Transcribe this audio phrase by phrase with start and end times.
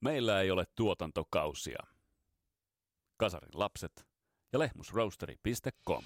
[0.00, 1.78] Meillä ei ole tuotantokausia.
[3.16, 4.06] Kasarin lapset
[4.52, 6.04] ja lehmusroasteri.com.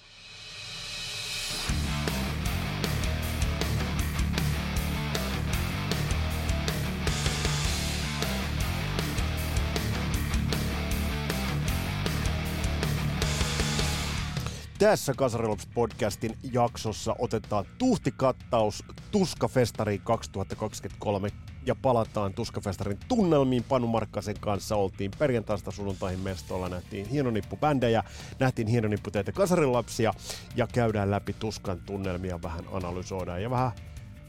[14.79, 21.29] Tässä Kasarilops podcastin jaksossa otetaan tuhtikattaus Tuskafestariin 2023
[21.67, 23.65] ja palataan Tuskafestarin tunnelmiin.
[23.65, 28.03] Panu Markkasen kanssa oltiin perjantaista sunnuntaihin mestolla, nähtiin hienonippu-bändejä,
[28.39, 30.12] nähtiin hienonipputeitä kasarilapsia
[30.56, 33.73] ja käydään läpi Tuskan tunnelmia, vähän analysoidaan ja vähän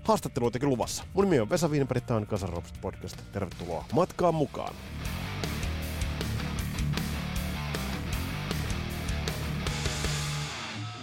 [0.04, 1.04] haastatteluitakin luvassa.
[1.14, 3.18] Mun nimi on Vesa Viinenberg, tämä on Kasarilops podcast.
[3.32, 4.74] Tervetuloa matkaan mukaan.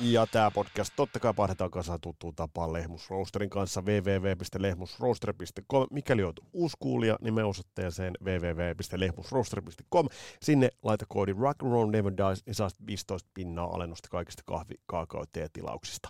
[0.03, 5.87] Ja tämä podcast totta kai pahdetaan kasaan tuttuun tapaan Lehmus Roasterin kanssa www.lehmusroaster.com.
[5.91, 10.09] Mikäli olet uusi kuulija, niin me osoitteeseen www.lehmusroaster.com.
[10.43, 14.75] Sinne laita koodi Rock and Roll Never Dies, niin saat 15 pinnaa alennusta kaikista kahvi,
[14.87, 16.09] kaakao, tilauksista.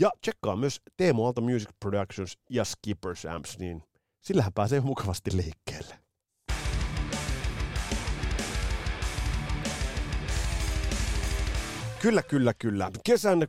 [0.00, 3.82] Ja tsekkaa myös Teemu Alta Music Productions ja Skippers Amps, niin
[4.20, 6.03] sillähän pääsee mukavasti liikkeelle.
[12.04, 12.90] Kyllä, kyllä, kyllä.
[13.04, 13.48] Kesän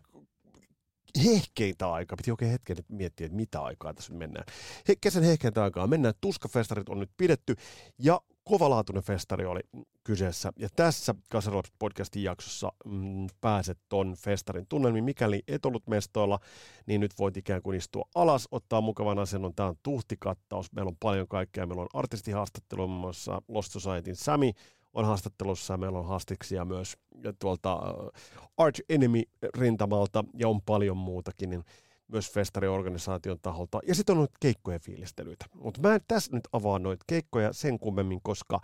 [1.26, 4.46] hehkeintä aikaa, piti oikein hetken miettiä, että mitä aikaa tässä nyt mennään.
[4.88, 7.56] He, kesän hehkeintä aikaa mennään, Tuskafestarit on nyt pidetty
[8.00, 9.60] ja kovalaatuinen festari oli
[10.04, 10.52] kyseessä.
[10.60, 15.04] Ja tässä Kasarolaps podcastin jaksossa mm, pääset ton festarin tunnelmiin.
[15.04, 16.40] Mikäli et ollut mestoilla,
[16.86, 19.56] niin nyt voit ikään kuin istua alas, ottaa mukavan asennon.
[19.56, 20.72] Tämä on tuhtikattaus.
[20.72, 21.66] Meillä on paljon kaikkea.
[21.66, 24.54] Meillä on artistihaastattelu, muun muassa Lost Societyn Sami
[24.96, 26.98] on haastattelussa ja meillä on haastiksia myös
[27.40, 28.22] tuolta äh,
[28.58, 31.64] Arch Enemy-rintamalta ja on paljon muutakin, niin
[32.08, 33.80] myös festariorganisaation taholta.
[33.88, 35.46] Ja sitten on nyt keikkojen fiilistelyitä.
[35.54, 38.60] Mutta mä en tässä nyt avaa noita keikkoja sen kummemmin, koska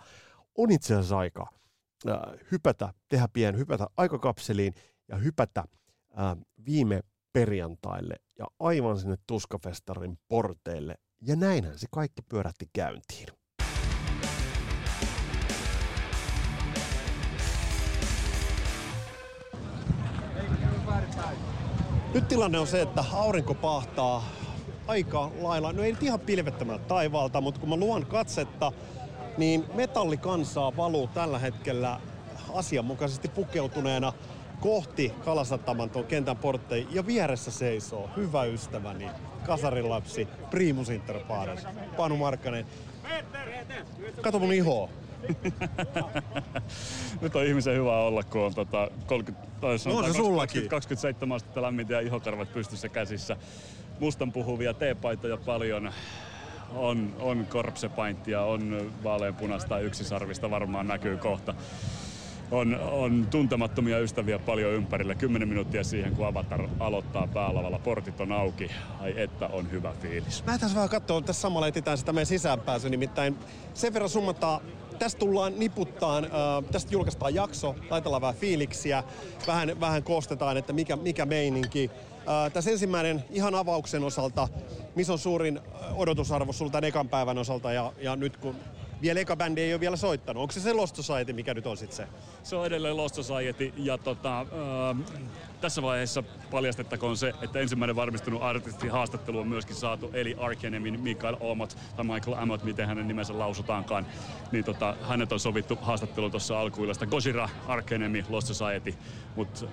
[0.58, 1.46] on itse asiassa aika
[2.08, 2.16] äh,
[2.52, 4.74] hypätä, tehdä pieni hypätä aikakapseliin
[5.08, 7.00] ja hypätä äh, viime
[7.32, 10.94] perjantaille ja aivan sinne Tuskafestarin porteille.
[11.20, 13.41] Ja näinhän se kaikki pyörähti käyntiin.
[22.14, 24.24] Nyt tilanne on se, että aurinko pahtaa
[24.86, 28.72] aika lailla, no ei nyt ihan pilvettömältä taivaalta, mutta kun mä luon katsetta,
[29.38, 32.00] niin metallikansaa valuu tällä hetkellä
[32.54, 34.12] asianmukaisesti pukeutuneena
[34.60, 39.10] kohti Kalasataman tuon kentän portteja ja vieressä seisoo hyvä ystäväni,
[39.46, 42.66] kasarilapsi, primus inter pares, Panu Markkanen.
[44.20, 44.88] Kato mun ihoa.
[47.20, 49.88] Nyt on ihmisen hyvä olla, kun on tota 30, tai no, se
[50.36, 53.36] 20, 27 astetta lämmintä ja ihokarvat pystyssä käsissä.
[54.00, 55.92] Mustan puhuvia teepaitoja paljon.
[56.74, 61.54] On, on korpsepainttia, on vaaleanpunasta yksisarvista varmaan näkyy kohta
[62.52, 65.14] on, on tuntemattomia ystäviä paljon ympärillä.
[65.14, 67.78] Kymmenen minuuttia siihen, kun Avatar aloittaa päälavalla.
[67.78, 68.70] Portit on auki.
[69.00, 70.44] Ai että on hyvä fiilis.
[70.44, 72.90] Mä tässä vähän katsoa, tässä samalla etitään sitä meidän sisäänpääsy.
[72.90, 73.38] Nimittäin
[73.74, 74.60] sen verran summataan
[75.02, 76.30] tästä tullaan niputtaan, äh,
[76.72, 79.04] tästä julkaistaan jakso, laitellaan vähän fiiliksiä,
[79.46, 81.90] vähän, vähän koostetaan, että mikä, mikä meininki.
[82.16, 84.48] Äh, tässä ensimmäinen ihan avauksen osalta,
[84.94, 85.60] missä on suurin
[85.94, 88.56] odotusarvo sulta ekan päivän osalta ja, ja nyt kun
[89.02, 90.40] vielä eka bändi ei ole vielä soittanut.
[90.40, 92.06] Onko se se Lost Society, mikä nyt on sitten se?
[92.42, 94.46] Se on edelleen Lost Society ja tota, äh,
[95.62, 101.36] tässä vaiheessa paljastettakoon se, että ensimmäinen varmistunut artisti haastattelu on myöskin saatu, eli Arkenemin Mikael
[101.40, 104.06] Omot tai Michael Amot, miten hänen nimensä lausutaankaan.
[104.52, 107.06] Niin tota, hänet on sovittu haastattelu tuossa alkuillasta.
[107.06, 108.94] Gojira, Arkenemi, Lost Society,
[109.36, 109.66] mutta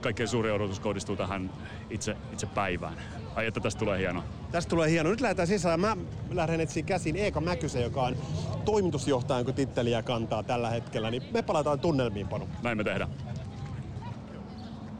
[0.00, 1.50] kaikkein suurin odotus kohdistuu tähän
[1.90, 2.94] itse, itse päivään.
[3.34, 4.24] Ai että tästä tulee hieno.
[4.50, 5.10] Tästä tulee hieno.
[5.10, 5.80] Nyt lähdetään sisään.
[5.80, 5.96] Mä
[6.30, 8.16] lähden etsiä käsiin Eeka Mäkysen, joka on
[8.64, 11.10] toimitusjohtajan, kun titteliä kantaa tällä hetkellä.
[11.10, 12.48] Niin me palataan tunnelmiin, Panu.
[12.62, 13.10] Näin me tehdään.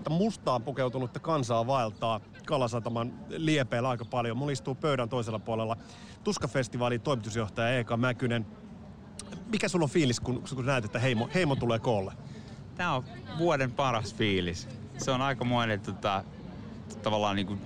[0.08, 4.36] Mustaan pukeutunutta kansaa vaeltaa Kalasataman liepeillä aika paljon.
[4.36, 5.76] Mulla istuu pöydän toisella puolella
[6.24, 8.46] Tuskafestivaalin toimitusjohtaja Eeka Mäkynen.
[9.46, 12.12] Mikä sulla on fiilis, kun, kun näet, että heimo, heimo tulee koolle?
[12.74, 13.04] Tämä on
[13.38, 14.68] vuoden paras fiilis.
[14.98, 16.24] Se on aika muinen tota,
[17.02, 17.60] tavallaan niin kuin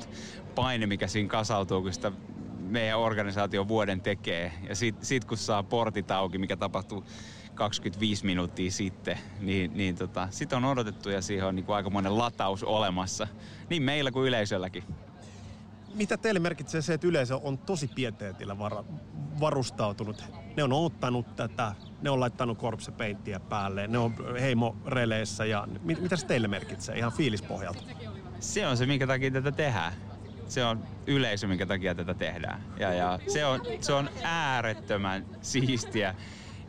[0.54, 2.12] paine, mikä siinä kasautuu, kun sitä
[2.58, 4.52] meidän organisaatio vuoden tekee.
[4.68, 7.04] Ja sitten sit kun saa portit auki, mikä tapahtuu
[7.54, 12.18] 25 minuuttia sitten, niin, niin tota, sit on odotettu ja siihen on niin kuin aikamoinen
[12.18, 13.28] lataus olemassa.
[13.70, 14.84] Niin meillä kuin yleisölläkin.
[15.94, 18.84] Mitä teille merkitsee se, että yleisö on tosi pieteetillä var-
[19.40, 20.24] varustautunut?
[20.56, 26.16] Ne on ottanut tätä, ne on laittanut korpsepeinttiä päälle, ne on heimoreleissä ja mit- mitä
[26.16, 27.82] se teille merkitsee ihan fiilispohjalta?
[28.40, 29.92] Se on se, minkä takia tätä tehdään
[30.48, 32.62] se on yleisö, minkä takia tätä tehdään.
[32.78, 36.14] Ja, ja se, on, se on äärettömän siistiä,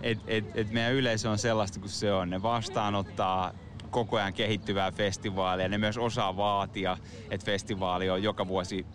[0.01, 2.30] että et, et meidän yleisö on sellaista kuin se on.
[2.30, 3.53] Ne vastaanottaa
[3.89, 5.69] koko ajan kehittyvää festivaalia.
[5.69, 6.97] Ne myös osaa vaatia,
[7.30, 8.86] että festivaali on joka vuosi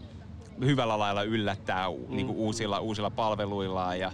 [0.65, 2.17] hyvällä lailla yllättää mm.
[2.17, 3.99] niin kuin uusilla, uusilla palveluillaan.
[3.99, 4.13] Ja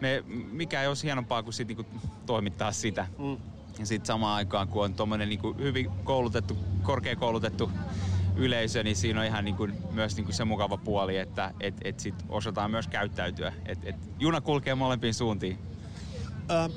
[0.00, 1.86] me, mikä ei olisi hienompaa kuin sit, niin kuin
[2.26, 3.06] toimittaa sitä.
[3.18, 3.36] Mm.
[3.78, 7.70] Ja sitten samaan aikaan, kun on tuommoinen niin hyvin koulutettu, korkeakoulutettu
[8.36, 11.74] yleisö, niin siinä on ihan niin kuin, myös niin kuin se mukava puoli, että et,
[11.84, 13.52] et sit osataan myös käyttäytyä.
[13.66, 15.58] Et, et juna kulkee molempiin suuntiin.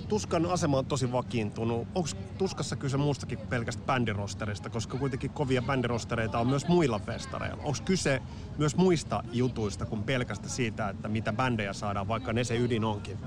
[0.07, 1.88] Tuskan asema on tosi vakiintunut.
[1.95, 7.63] Onko Tuskassa kyse muustakin pelkästä bändirosterista, koska kuitenkin kovia bändirostereita on myös muilla festareilla?
[7.63, 8.22] Onko kyse
[8.57, 13.18] myös muista jutuista kuin pelkästä siitä, että mitä bändejä saadaan, vaikka ne se ydin onkin?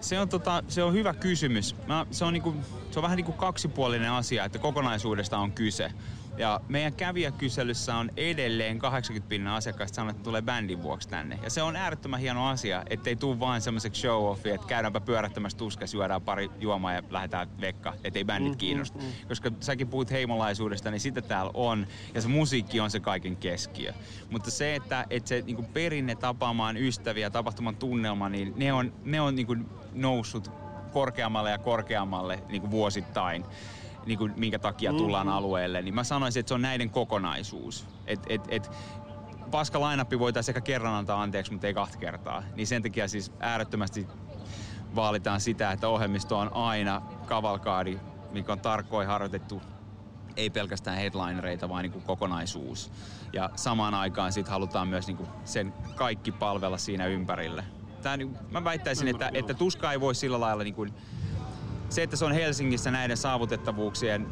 [0.00, 1.76] Se on, tota, se on hyvä kysymys.
[1.86, 2.54] Mä, se, on niinku,
[2.90, 5.92] se on vähän niin kuin kaksipuolinen asia, että kokonaisuudesta on kyse.
[6.36, 11.38] Ja meidän kävijäkyselyssä on edelleen 80 pinnan asiakkaista sanonut, että tulee bändin vuoksi tänne.
[11.42, 15.58] Ja se on äärettömän hieno asia, ettei tule vain semmoiseksi show offi, että käydäänpä pyörättämässä
[15.58, 18.98] tuskas, juodaan pari juomaa ja lähdetään vekka, ettei bändit mm, kiinnosta.
[18.98, 19.12] Mm, mm.
[19.28, 21.86] Koska säkin puhut heimolaisuudesta, niin sitä täällä on.
[22.14, 23.92] Ja se musiikki on se kaiken keskiö.
[24.30, 29.20] Mutta se, että, että se niin perinne tapaamaan ystäviä, tapahtuman tunnelma, niin ne on, ne
[29.20, 30.50] on niin noussut
[30.92, 33.44] korkeammalle ja korkeammalle niin vuosittain
[34.06, 35.38] niin kuin, minkä takia tullaan mm-hmm.
[35.38, 37.86] alueelle, niin mä sanoisin, että se on näiden kokonaisuus.
[38.06, 38.70] Et, et, et,
[39.50, 42.42] paska lainappi voitaisiin ehkä kerran antaa anteeksi, mutta ei kahta kertaa.
[42.54, 44.06] Niin sen takia siis äärettömästi
[44.94, 47.98] vaalitaan sitä, että ohjelmisto on aina kavalkaadi,
[48.32, 49.62] mikä on tarkoin harjoitettu
[50.36, 52.92] ei pelkästään headlinereita, vaan niin kuin kokonaisuus.
[53.32, 57.64] Ja samaan aikaan sit halutaan myös niin kuin sen kaikki palvella siinä ympärille.
[58.02, 60.94] Tää, niin, mä väittäisin, että, että tuska ei voi sillä lailla niin kuin
[61.92, 64.26] se, että se on Helsingissä näiden saavutettavuuksien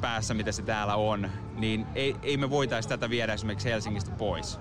[0.00, 4.58] päässä, mitä se täällä on, niin ei, ei me voitaisi tätä viedä esimerkiksi Helsingistä pois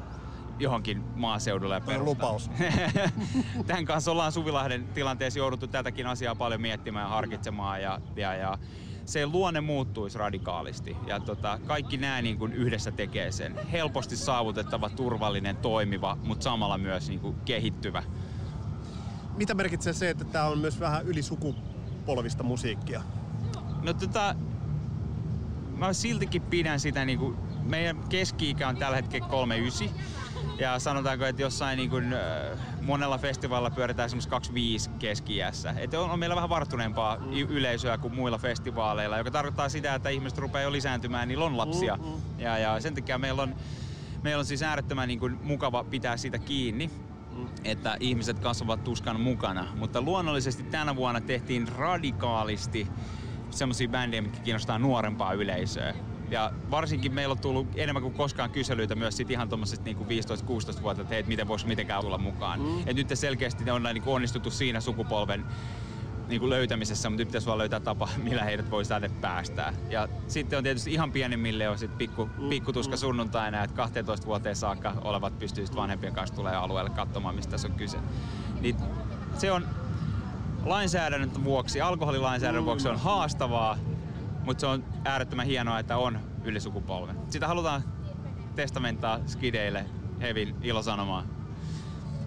[0.59, 2.05] johonkin maaseudulle ja perustaa.
[2.05, 2.51] lupaus.
[3.67, 8.57] Tämän kanssa ollaan Suvilahden tilanteessa jouduttu tätäkin asiaa paljon miettimään ja harkitsemaan ja, ja, ja
[9.05, 10.97] se luonne muuttuisi radikaalisti.
[11.07, 13.55] Ja tota, kaikki nämä niin kuin yhdessä tekee sen.
[13.71, 18.03] Helposti saavutettava, turvallinen, toimiva, mutta samalla myös niin kuin kehittyvä.
[19.37, 21.55] Mitä merkitsee se, että tämä on myös vähän ylisuku
[22.05, 23.01] polvista musiikkia?
[23.83, 24.35] No tota,
[25.77, 29.89] mä siltikin pidän sitä niinku, meidän keski-ikä on tällä hetkellä 39.
[30.59, 35.39] Ja sanotaanko, että jossain niin kuin, äh, monella festivaalilla pyöritään semmoista 25 keski
[35.77, 37.33] Että on, on, meillä vähän varttuneempaa mm.
[37.33, 41.95] yleisöä kuin muilla festivaaleilla, joka tarkoittaa sitä, että ihmiset rupeaa jo lisääntymään, niillä on lapsia.
[41.95, 42.21] Mm-hmm.
[42.37, 43.55] Ja, ja sen takia meillä on,
[44.23, 46.91] meillä on siis äärettömän niin kuin, mukava pitää siitä kiinni
[47.63, 49.67] että ihmiset kasvavat tuskan mukana.
[49.75, 52.87] Mutta luonnollisesti tänä vuonna tehtiin radikaalisti
[53.49, 55.95] semmoisia bändejä, mitkä kiinnostaa nuorempaa yleisöä.
[56.31, 60.81] Ja varsinkin meillä on tullut enemmän kuin koskaan kyselyitä myös sit ihan tuommoisesta niinku 15-16
[60.81, 62.61] vuotta, että hei, et miten voisi mitenkään tulla mukaan.
[62.61, 62.83] Mm.
[62.85, 65.45] Et nyt selkeästi on niinku onnistuttu siinä sukupolven
[66.27, 69.73] niin kuin löytämisessä, mutta nyt pitäisi vaan löytää tapa, millä heidät voi tänne päästää.
[69.89, 72.99] Ja sitten on tietysti ihan pienimmille on sitten pikku, mm, pikkutuska mm.
[72.99, 77.73] sunnuntaina, että 12 vuoteen saakka olevat pystyisivät vanhempien kanssa tulee alueelle katsomaan, mistä tässä on
[77.73, 77.97] kyse.
[78.61, 78.75] Niin
[79.37, 79.67] se on
[80.63, 82.65] lainsäädännön vuoksi, alkoholilainsäädännön mm.
[82.65, 83.77] vuoksi se on haastavaa,
[84.45, 87.17] mutta se on äärettömän hienoa, että on ylisukupolven.
[87.29, 87.83] Sitä halutaan
[88.55, 89.85] testamentaa skideille
[90.21, 91.34] Hevin ilosanomaan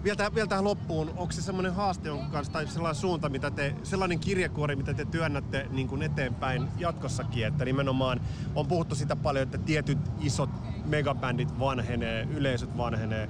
[0.03, 3.75] vielä, vielä tähän loppuun, onko se semmoinen haaste jonka kanssa, tai sellainen suunta, mitä te,
[3.83, 8.21] sellainen kirjekuori, mitä te työnnätte niin kuin eteenpäin jatkossakin, että nimenomaan
[8.55, 10.49] on puhuttu sitä paljon, että tietyt isot
[10.85, 13.29] megabändit vanhenee, yleisöt vanhenee,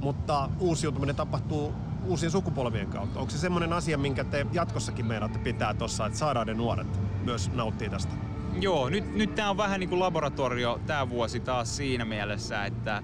[0.00, 3.20] mutta uusiutuminen tapahtuu uusien sukupolvien kautta.
[3.20, 7.50] Onko se semmoinen asia, minkä te jatkossakin meidät pitää tuossa, että saadaan ne nuoret myös
[7.52, 8.12] nauttii tästä?
[8.60, 13.02] Joo, nyt, nyt tämä on vähän niin kuin laboratorio tämä vuosi taas siinä mielessä, että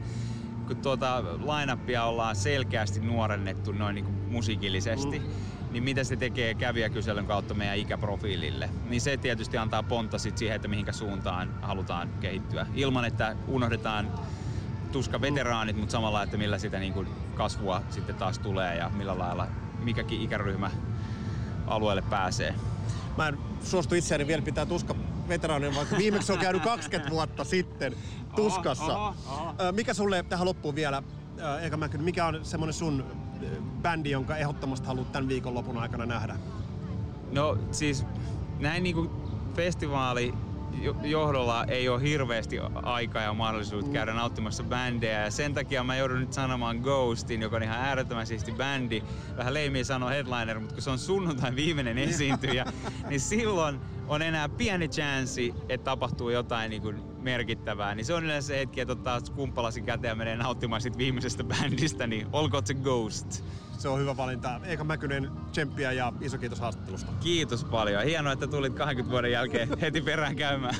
[0.68, 5.26] kun tuota line ollaan selkeästi nuorennettu noin niin kuin musiikillisesti, mm.
[5.72, 8.70] niin mitä se tekee kävijäkyselyn kautta meidän ikäprofiilille.
[8.88, 12.66] Niin se tietysti antaa pontta sit siihen, että mihinkä suuntaan halutaan kehittyä.
[12.74, 14.10] Ilman, että unohdetaan
[14.92, 19.18] tuska veteraanit, mutta samalla, että millä sitä niin kuin kasvua sitten taas tulee ja millä
[19.18, 19.46] lailla
[19.78, 20.70] mikäkin ikäryhmä
[21.66, 22.54] alueelle pääsee.
[23.18, 24.94] Mä en suostu itseäni vielä pitää tuska
[25.28, 27.96] veteraanin, vaikka viimeksi on käynyt 20 vuotta sitten
[28.36, 28.84] tuskassa.
[28.84, 29.72] Aha, aha, aha.
[29.72, 31.02] Mikä sulle tähän loppuun vielä,
[31.62, 33.04] Eka Mäkkönen, mikä on semmoinen sun
[33.82, 36.36] bändi, jonka ehdottomasti haluat tämän viikonlopun aikana nähdä?
[37.32, 38.04] No siis
[38.58, 39.10] näin niinku
[39.54, 40.34] festivaali
[41.02, 43.92] johdolla ei ole hirveästi aikaa ja mahdollisuutta mm.
[43.92, 45.24] käydä nauttimassa bändejä.
[45.24, 49.02] Ja sen takia mä joudun nyt sanomaan Ghostin, joka on ihan äärettömän siisti bändi.
[49.36, 52.64] Vähän leimiä sanoa headliner, mutta kun se on sunnuntain viimeinen esiintyjä,
[53.08, 58.24] niin silloin on enää pieni chanssi, että tapahtuu jotain niin kuin merkittävää, niin se on
[58.24, 62.66] yleensä se hetki, että ottaa kumppalasin käteen ja menee nauttimaan siitä viimeisestä bändistä, niin olkoon
[62.66, 63.44] se Ghost.
[63.78, 64.60] Se on hyvä valinta.
[64.64, 67.12] Eika Mäkynen, tsemppiä ja iso kiitos haastattelusta.
[67.20, 68.04] Kiitos paljon.
[68.04, 70.74] Hienoa, että tulit 20 vuoden jälkeen heti perään käymään.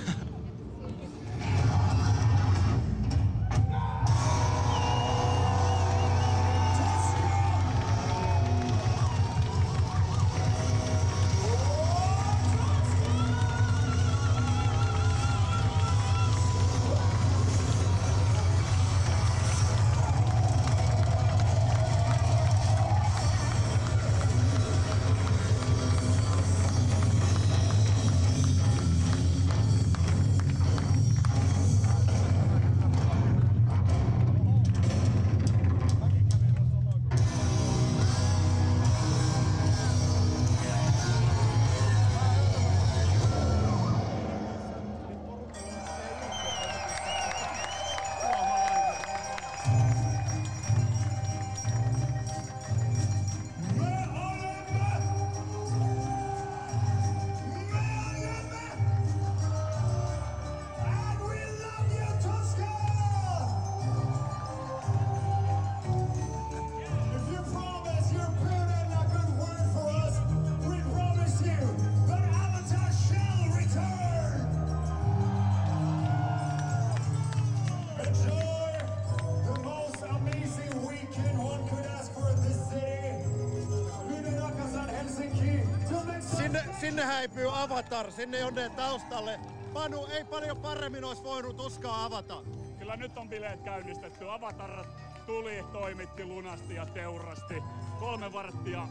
[88.19, 89.41] Sinne jonne taustalle.
[89.73, 92.43] Panu ei paljon paremmin olisi voinut tuskaa avata.
[92.79, 94.31] Kyllä nyt on bileet käynnistetty.
[94.31, 94.85] Avatar
[95.27, 97.63] tuli, toimitti lunasti ja teurasti.
[98.01, 98.89] Kolme varttia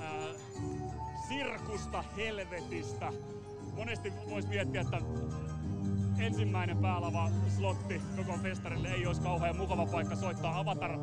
[0.00, 0.28] ää,
[1.28, 3.12] sirkusta helvetistä.
[3.76, 5.00] Monesti voisi miettiä, että
[6.18, 10.58] ensimmäinen päälava slotti koko festarille ei olisi kauhean mukava paikka soittaa.
[10.58, 10.98] Avatar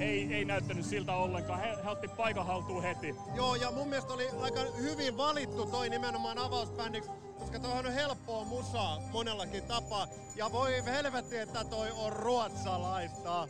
[0.00, 1.60] ei, ei näyttänyt siltä ollenkaan.
[1.60, 3.14] He, he otti paikan haltuun heti.
[3.34, 8.44] Joo, ja mun mielestä oli aika hyvin valittu toi nimenomaan avausbändiksi, koska toihan on helppoa
[8.44, 10.08] musaa monellakin tapaa.
[10.36, 13.48] Ja voi helvetti, että toi on ruotsalaista.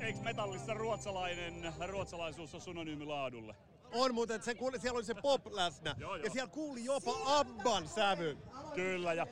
[0.00, 3.54] Eikö metallissa ruotsalainen, ruotsalaisuus on synonyymi laadulle?
[3.92, 5.94] On muuten, että se kuuli, siellä oli se pop läsnä.
[5.98, 6.24] Joo, joo.
[6.24, 8.38] Ja siellä kuuli jopa Abban sävy.
[8.74, 9.26] Kyllä, ja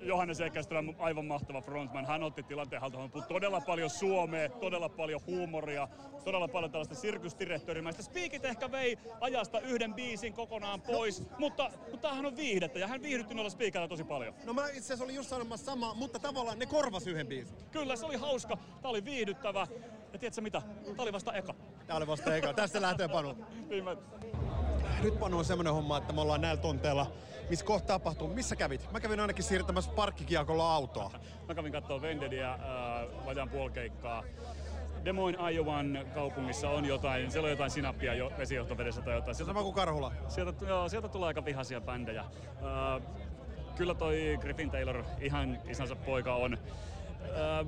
[0.00, 2.06] Johannes Ekäström, aivan mahtava frontman.
[2.06, 3.10] Hän otti tilanteen haltuun.
[3.28, 5.88] Todella paljon suomea, todella paljon huumoria,
[6.24, 8.02] todella paljon tällaista sirkusdirektorimäistä.
[8.02, 13.02] Speakit ehkä vei ajasta yhden biisin kokonaan pois, mutta, mutta tämähän on viihdettä ja hän
[13.02, 14.34] viihdytti noilla speakeilla tosi paljon.
[14.44, 17.56] No mä itse asiassa olin just sanomassa sama, mutta tavallaan ne korvas yhden biisin.
[17.70, 19.66] Kyllä, se oli hauska, tää oli viihdyttävä.
[20.12, 20.62] Ja tiedätkö mitä?
[20.84, 21.54] Tää oli vasta eka.
[21.86, 22.52] Tää oli vasta eka.
[22.52, 23.36] Tästä lähtee Panu.
[25.02, 27.12] Nyt Panu on semmonen homma, että me ollaan näillä tonteilla.
[27.50, 28.28] Missä kohta tapahtuu?
[28.28, 28.92] Missä kävit?
[28.92, 31.10] Mä kävin ainakin siirtämässä parkkikiekolla autoa.
[31.48, 32.58] mä kävin kattoo Vendediä äh,
[33.26, 34.24] vajaan puolkeikkaa.
[35.04, 39.34] Des Moines, Iowan kaupungissa on jotain, siellä on jotain sinappia jo vesijohtovedessä tai jotain.
[39.34, 40.12] Sieltä, Sama kuin Karhula.
[40.28, 42.20] sieltä, joo, sieltä tulee aika vihaisia bändejä.
[42.20, 43.02] Äh,
[43.76, 46.54] kyllä toi Griffin Taylor ihan isänsä poika on.
[46.54, 47.66] Äh,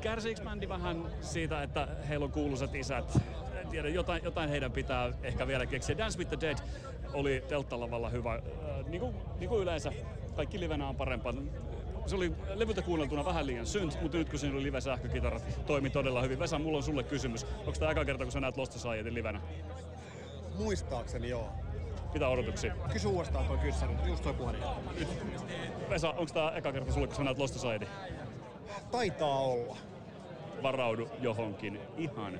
[0.00, 3.18] kärsiikö bändi vähän siitä, että heillä on kuuluisat isät?
[3.62, 5.98] En tiedä, jotain, jotain heidän pitää ehkä vielä keksiä.
[5.98, 6.58] Dance with the Dead
[7.12, 8.34] oli telttalavalla hyvä.
[8.34, 8.40] Äh,
[8.86, 9.92] niin, kuin, niin kuin yleensä,
[10.36, 11.32] kaikki livenä on parempaa.
[12.06, 15.90] Se oli levyltä kuunneltuna vähän liian synt, mutta nyt kun siinä oli live sähkökitarat, toimi
[15.90, 16.38] todella hyvin.
[16.38, 17.44] Vesa, mulla on sulle kysymys.
[17.58, 19.40] Onko tämä eka kerta, kun sä näet Lost Societyn livenä?
[20.58, 21.48] Muistaakseni joo.
[22.14, 22.74] Mitä odotuksia?
[22.92, 24.60] Kysy uudestaan toi kyssäri, just toi puhelin.
[25.90, 27.86] Vesa, onko tämä eka kerta sulle, kun sä näet Lost Society?
[28.90, 29.76] Taitaa olla.
[30.62, 32.38] Varaudu johonkin ihan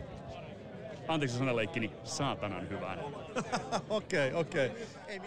[1.08, 2.98] anteeksi sanaleikkini, saatanan hyvään.
[3.88, 4.70] Okei, okei.
[5.08, 5.26] Ei mi-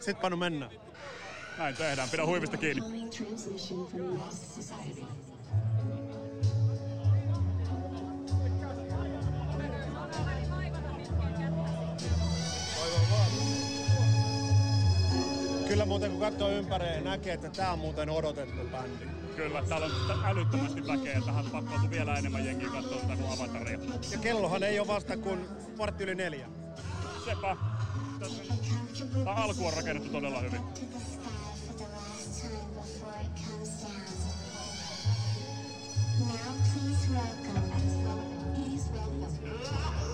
[0.00, 0.70] Sitten Panu mennään.
[1.58, 2.82] Näin tehdään, pidä huivista kiinni.
[15.68, 19.21] Kyllä muuten kun katsoo ympärille, näkee, että tää on muuten odotettu bändi.
[19.36, 21.20] Kyllä, täällä on älyttömästi väkeä.
[21.26, 23.78] Tähän pakkautuu vielä enemmän jengiä katsoa kuin avataria.
[24.10, 25.46] Ja kellohan ei ole vasta kuin
[25.78, 26.46] vartti yli neljä.
[27.24, 27.56] Sepä.
[29.24, 30.60] Tämä alku on rakennettu todella hyvin.
[36.20, 37.60] Now please welcome.
[38.54, 40.11] Please welcome.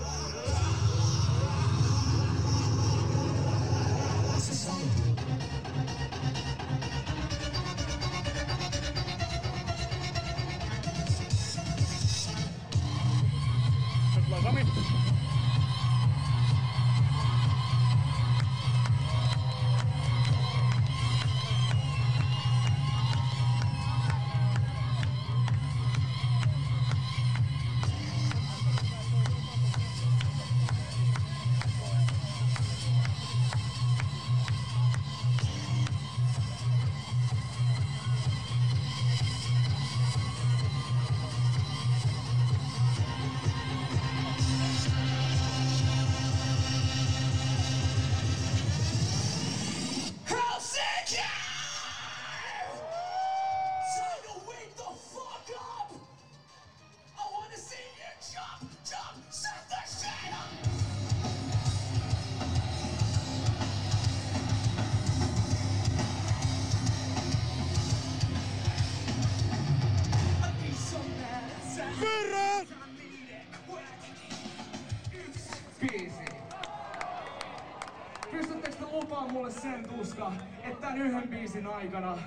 [81.53, 82.17] Biisin aikana,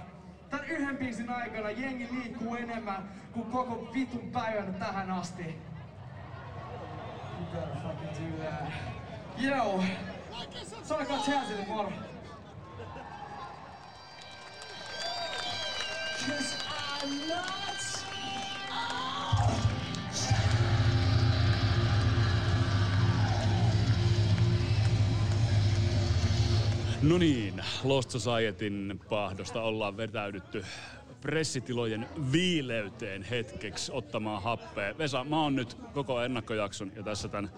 [0.51, 5.43] tämän yhden biisin aikana jengi liikkuu enemmän kuin koko vitun päivän tähän asti?
[5.43, 5.55] You
[7.53, 8.45] better fucking do
[11.25, 11.93] Chazille moro.
[27.03, 30.65] No niin, Lost Societyn pahdosta ollaan vetäydytty
[31.21, 34.99] pressitilojen viileyteen hetkeksi ottamaan happea.
[34.99, 37.51] Vesa, mä oon nyt koko ennakkojakson ja tässä tämän,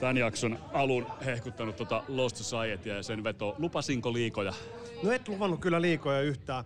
[0.00, 3.54] tämän jakson alun hehkuttanut tota Lost Societya ja sen veto.
[3.58, 4.52] Lupasinko liikoja?
[5.02, 6.64] No et luvannut kyllä liikoja yhtään.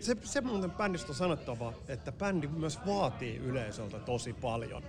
[0.00, 4.82] Se, se muuten bändistä on sanottava, että bändi myös vaatii yleisöltä tosi paljon.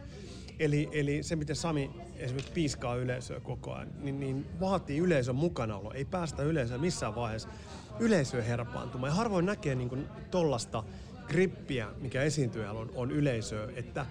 [0.60, 5.92] Eli, eli se, miten Sami esimerkiksi piiskaa yleisöä koko ajan, niin, niin vaatii yleisön mukanaolo.
[5.94, 7.50] Ei päästä yleisöä missään vaiheessa
[8.00, 9.12] yleisöä herpaantumaan.
[9.12, 10.84] Ja harvoin näkee niin kuin tollasta
[11.28, 14.06] grippiä, mikä esiintyjällä on, on yleisöä, että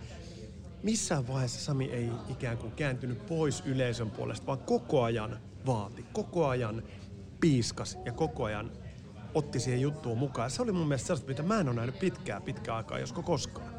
[0.83, 6.46] missään vaiheessa Sami ei ikään kuin kääntynyt pois yleisön puolesta, vaan koko ajan vaati, koko
[6.46, 6.83] ajan
[7.40, 8.73] piiskas ja koko ajan
[9.35, 10.51] otti siihen juttuun mukaan.
[10.51, 13.78] Se oli mun mielestä sellaista, mitä mä en ole nähnyt pitkään, pitkään aikaa, josko koskaan.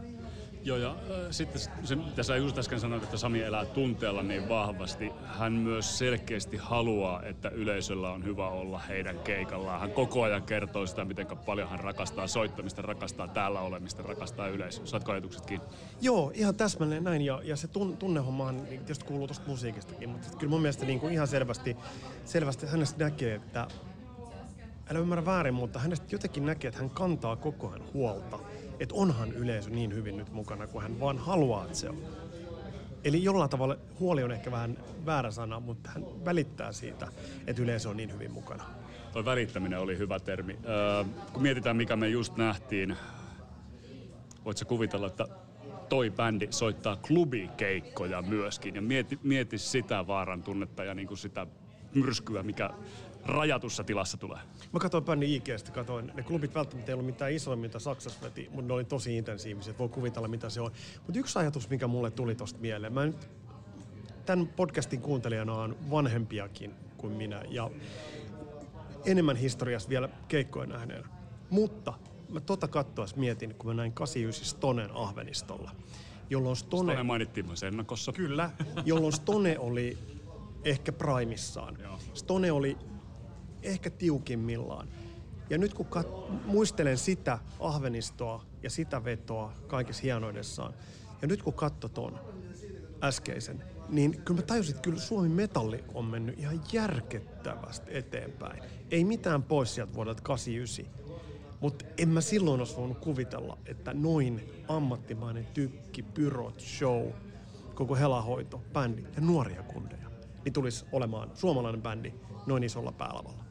[0.63, 0.95] Joo, ja äh,
[1.31, 5.97] sitten se, mitä sä just äsken sanoit, että Sami elää tunteella niin vahvasti, hän myös
[5.97, 9.79] selkeästi haluaa, että yleisöllä on hyvä olla heidän keikallaan.
[9.79, 14.85] Hän koko ajan kertoo sitä, miten paljon hän rakastaa soittamista, rakastaa täällä olemista, rakastaa yleisöä.
[14.85, 15.67] Saatko ajatukset kiinni?
[16.01, 17.21] Joo, ihan täsmälleen näin.
[17.21, 21.13] Ja, ja se tun, tunnehommahan tietysti kuuluu tuosta musiikistakin, mutta kyllä mun mielestä niin kuin
[21.13, 21.77] ihan selvästi,
[22.25, 23.67] selvästi hänestä näkee, että
[24.89, 28.39] älä ymmärrä väärin, mutta hänestä jotenkin näkee, että hän kantaa koko ajan huolta.
[28.79, 31.97] Että onhan yleisö niin hyvin nyt mukana, kun hän vaan haluaa, että se on.
[33.03, 37.07] Eli jollain tavalla huoli on ehkä vähän väärä sana, mutta hän välittää siitä,
[37.47, 38.63] että yleisö on niin hyvin mukana.
[39.11, 40.59] Toi välittäminen oli hyvä termi.
[40.65, 42.97] Öö, kun mietitään, mikä me just nähtiin,
[44.45, 45.27] voitko kuvitella, että
[45.89, 51.47] toi bändi soittaa klubikeikkoja myöskin ja mieti, mieti sitä vaaran tunnetta ja niinku sitä
[51.95, 52.69] myrskyä, mikä
[53.25, 54.39] rajatussa tilassa tulee.
[54.73, 58.49] Mä katsoin bändin IGstä, katsoin, ne klubit välttämättä ei ollut mitään isoja, mitä Saksassa veti,
[58.51, 60.71] mutta ne oli tosi intensiiviset, voi kuvitella mitä se on.
[61.05, 63.29] Mutta yksi ajatus, mikä mulle tuli tosta mieleen, mä nyt
[64.25, 67.69] tämän podcastin kuuntelijana on vanhempiakin kuin minä ja
[69.05, 71.07] enemmän historiassa vielä keikkoja nähneenä.
[71.49, 71.93] Mutta
[72.29, 75.71] mä tota kattoas mietin, kun mä näin 89 Stonen Ahvenistolla,
[76.29, 76.93] jolloin Stone...
[76.93, 78.11] Stone mainittiin myös ennakossa.
[78.13, 78.51] Kyllä,
[78.85, 79.97] jolloin Stone oli
[80.63, 81.77] ehkä primissaan.
[81.81, 81.99] Joo.
[82.13, 82.77] Stone oli
[83.63, 84.87] ehkä tiukimmillaan.
[85.49, 90.73] Ja nyt kun kat- muistelen sitä ahvenistoa ja sitä vetoa kaikessa hienoudessaan,
[91.21, 92.19] ja nyt kun katso ton
[93.03, 98.63] äskeisen, niin kyllä mä tajusin, että kyllä Suomi metalli on mennyt ihan järkettävästi eteenpäin.
[98.91, 100.99] Ei mitään pois sieltä vuodelta 89.
[101.59, 107.07] Mutta en mä silloin olisi voinut kuvitella, että noin ammattimainen tykki, pyrot, show,
[107.75, 110.09] koko helahoito, bändi ja nuoria kundeja,
[110.45, 112.13] niin tulisi olemaan suomalainen bändi
[112.45, 113.48] noin isolla päälavalla.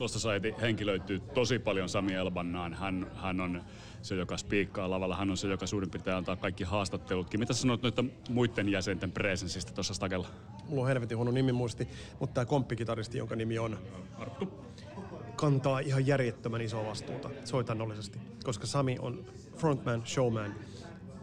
[0.00, 2.74] Lost Society henkilöityy tosi paljon Sami Elbannaan.
[2.74, 3.62] Hän, hän on
[4.02, 5.16] se, joka spiikkaa lavalla.
[5.16, 7.40] Hän on se, joka suurin piirtein antaa kaikki haastattelutkin.
[7.40, 10.28] Mitä sä sanoit noiden muiden jäsenten presenssistä tuossa stakella?
[10.68, 11.88] Mulla on helvetin huono nimi muisti,
[12.20, 13.78] mutta tämä komppikitaristi, jonka nimi on
[15.36, 19.24] kantaa ihan järjettömän isoa vastuuta soitannollisesti, koska Sami on
[19.56, 20.54] frontman, showman,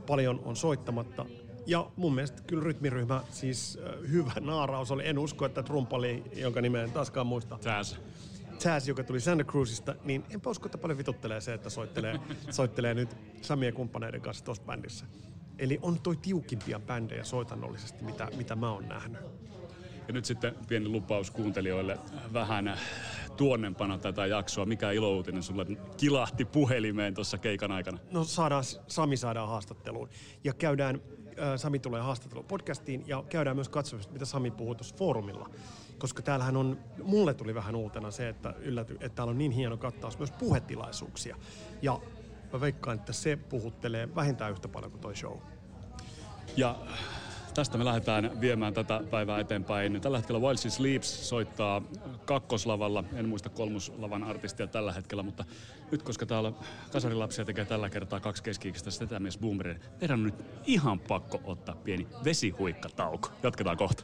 [0.08, 1.26] paljon on soittamatta.
[1.66, 3.80] Ja mun mielestä kyllä rytmiryhmä, siis
[4.12, 5.08] hyvä naaraus oli.
[5.08, 7.96] En usko, että trumpali, jonka nimeä en taaskaan muista, Taz.
[8.64, 12.94] Taz, joka tuli Santa Cruzista, niin enpä usko, että paljon vituttelee se, että soittelee, soittelee
[12.94, 15.06] nyt Samien kumppaneiden kanssa tuossa bändissä.
[15.60, 19.22] Eli on toi tiukimpia bändejä soitannollisesti, mitä, mitä mä oon nähnyt.
[20.08, 22.00] Ja nyt sitten pieni lupaus kuuntelijoille
[22.34, 22.78] vähän
[23.38, 24.66] tuonnempana tätä jaksoa.
[24.66, 25.66] Mikä ilouutinen sulle
[25.98, 27.98] kilahti puhelimeen tuossa keikan aikana?
[28.12, 30.10] No saadaan, Sami saadaan haastatteluun.
[30.44, 31.02] Ja käydään,
[31.40, 35.50] äh, Sami tulee haastatteluun podcastiin ja käydään myös katsomassa, mitä Sami puhuu tuossa foorumilla.
[35.98, 39.78] Koska täällähän on, mulle tuli vähän uutena se, että, ylläty, että täällä on niin hieno
[39.78, 41.36] kattaus myös puhetilaisuuksia.
[41.82, 42.00] Ja
[42.54, 45.38] mä veikkaan, että se puhuttelee vähintään yhtä paljon kuin toi show.
[46.58, 46.76] Ja
[47.54, 50.02] tästä me lähdetään viemään tätä päivää eteenpäin.
[50.02, 51.82] Tällä hetkellä Wild She Sleeps soittaa
[52.26, 53.04] kakkoslavalla.
[53.14, 55.46] En muista kolmoslavan artistia tällä hetkellä, mutta
[55.92, 56.52] nyt koska täällä
[56.92, 62.08] kasarilapsia tekee tällä kertaa kaksi keski-ikäistä setämies boomeria, meidän on nyt ihan pakko ottaa pieni
[62.24, 63.30] vesihuikkatauko.
[63.44, 64.04] Jatketaan kohta.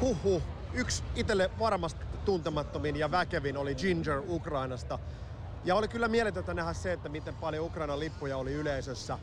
[0.00, 0.42] Huhhuh.
[0.74, 4.98] Yksi itselle varmasti tuntemattomin ja väkevin oli Ginger Ukrainasta.
[5.64, 9.18] Ja oli kyllä mieletöntä nähdä se, että miten paljon Ukrainan lippuja oli yleisössä.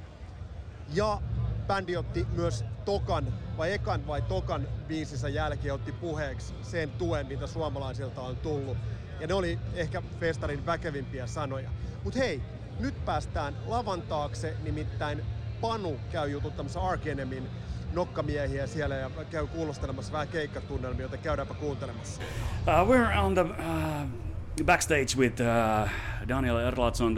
[0.93, 1.21] Ja
[1.67, 7.47] bändi otti myös tokan, vai ekan vai tokan biisinsä jälkeen otti puheeksi sen tuen, mitä
[7.47, 8.78] suomalaisilta on tullut.
[9.19, 11.69] Ja ne oli ehkä festarin väkevimpiä sanoja.
[12.04, 12.41] Mutta hei,
[12.80, 15.22] nyt päästään lavan taakse, nimittäin
[15.62, 17.50] Panu käy jututtamassa Ark Enemyn
[17.94, 22.22] nokkamiehiä siellä ja käy kuulostelemassa vähän keikkatunnelmia, joten käydäänpä kuuntelemassa.
[22.68, 25.90] Uh, we're on the uh, backstage with uh,
[26.28, 27.18] Daniel Erlatsson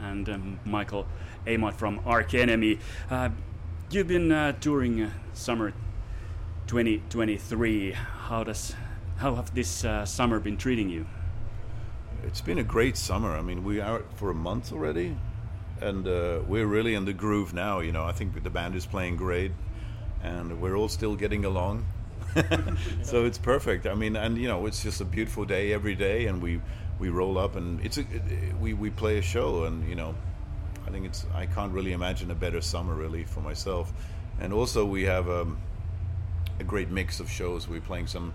[0.00, 1.04] and um, Michael
[1.54, 2.78] Amott from Ark Enemy.
[3.10, 3.30] Uh,
[3.90, 5.72] you've been uh, touring uh, summer
[6.66, 7.92] 2023.
[8.28, 8.76] How does
[9.16, 11.06] how have this uh, summer been treating you?
[12.24, 13.36] It's been a great summer.
[13.36, 15.16] I mean, we are for a month already,
[15.80, 17.80] and uh, we're really in the groove now.
[17.80, 19.50] You know, I think the band is playing great,
[20.22, 21.84] and we're all still getting along.
[23.02, 23.86] so it's perfect.
[23.86, 26.60] I mean, and you know, it's just a beautiful day every day, and we
[27.00, 28.04] we roll up, and it's a,
[28.60, 30.14] we we play a show, and you know,
[30.86, 33.92] I think it's I can't really imagine a better summer really for myself,
[34.40, 35.58] and also we have um,
[36.60, 37.66] a great mix of shows.
[37.66, 38.32] We're playing some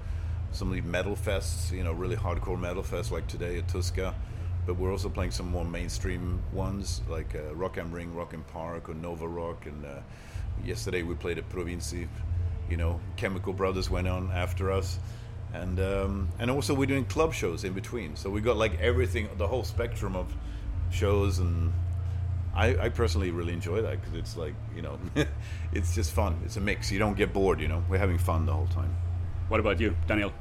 [0.51, 4.13] some of the metal fests, you know, really hardcore metal fests like today at Tuska.
[4.65, 8.45] But we're also playing some more mainstream ones like uh, Rock am Ring, Rock and
[8.47, 9.65] Park, or Nova Rock.
[9.65, 9.99] And uh,
[10.63, 12.07] yesterday we played at Provinci.
[12.69, 14.99] You know, Chemical Brothers went on after us,
[15.53, 18.17] and um, and also we're doing club shows in between.
[18.17, 20.33] So we got like everything, the whole spectrum of
[20.91, 21.71] shows, and
[22.53, 24.99] I, I personally really enjoy that because it's like you know,
[25.71, 26.41] it's just fun.
[26.43, 26.91] It's a mix.
[26.91, 27.61] You don't get bored.
[27.61, 28.93] You know, we're having fun the whole time.
[29.47, 30.33] What about you, Daniel?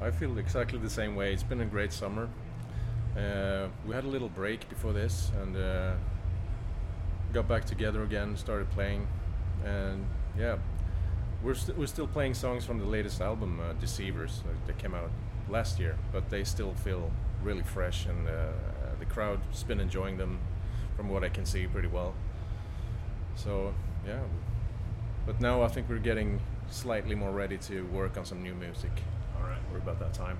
[0.00, 1.32] I feel exactly the same way.
[1.32, 2.28] It's been a great summer.
[3.16, 5.92] Uh, we had a little break before this and uh,
[7.32, 9.06] got back together again, started playing,
[9.64, 10.06] and
[10.38, 10.56] yeah,
[11.42, 14.94] we're, st- we're still playing songs from the latest album, uh, Deceivers, uh, that came
[14.94, 15.10] out
[15.48, 17.10] last year, but they still feel
[17.42, 18.46] really fresh, and uh,
[19.00, 20.38] the crowd's been enjoying them
[20.96, 22.14] from what I can see pretty well.
[23.34, 23.74] So
[24.06, 24.20] yeah,
[25.28, 28.90] but now I think we're getting slightly more ready to work on some new music.
[29.36, 30.38] All right, we're about that time.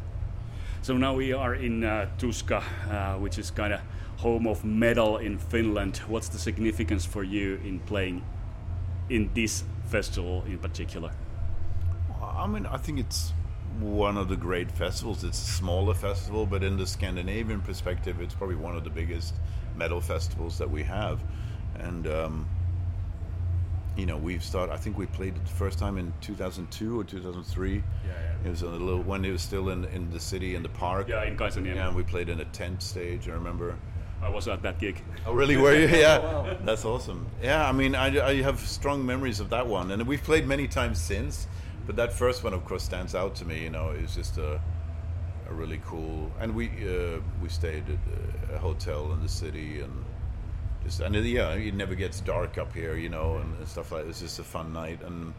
[0.81, 3.81] So now we are in uh, Tuska, uh, which is kind of
[4.17, 5.99] home of metal in Finland.
[6.09, 8.25] What's the significance for you in playing
[9.11, 11.11] in this festival in particular?
[12.23, 13.35] I mean, I think it's
[13.81, 15.23] one of the great festivals.
[15.23, 19.35] It's a smaller festival, but in the Scandinavian perspective, it's probably one of the biggest
[19.77, 21.21] metal festivals that we have.
[21.79, 22.47] And um,
[23.99, 24.73] you know, we've started.
[24.73, 27.75] I think we played it the first time in 2002 or 2003.
[27.75, 28.47] Yeah, yeah.
[28.47, 31.09] It was a little when it was still in in the city in the park.
[31.09, 31.75] Yeah, in Kaisaniemi.
[31.75, 33.29] Yeah, and we played in a tent stage.
[33.29, 33.75] I remember.
[34.23, 35.03] I was at that gig.
[35.27, 35.57] Oh, really?
[35.57, 35.87] Were you?
[35.99, 36.57] Yeah, Wow.
[36.65, 37.27] that's awesome.
[37.43, 40.67] Yeah, I mean, I, I have strong memories of that one, and we've played many
[40.69, 41.47] times since.
[41.87, 43.63] But that first one, of course, stands out to me.
[43.63, 44.61] You know, it's just a,
[45.49, 46.31] a really cool.
[46.41, 50.05] And we uh, we stayed at a hotel in the city, and
[50.85, 53.93] just and it, yeah, it never gets dark up here, you know, and, and stuff
[53.93, 54.07] like.
[54.07, 55.35] It's just a fun night, and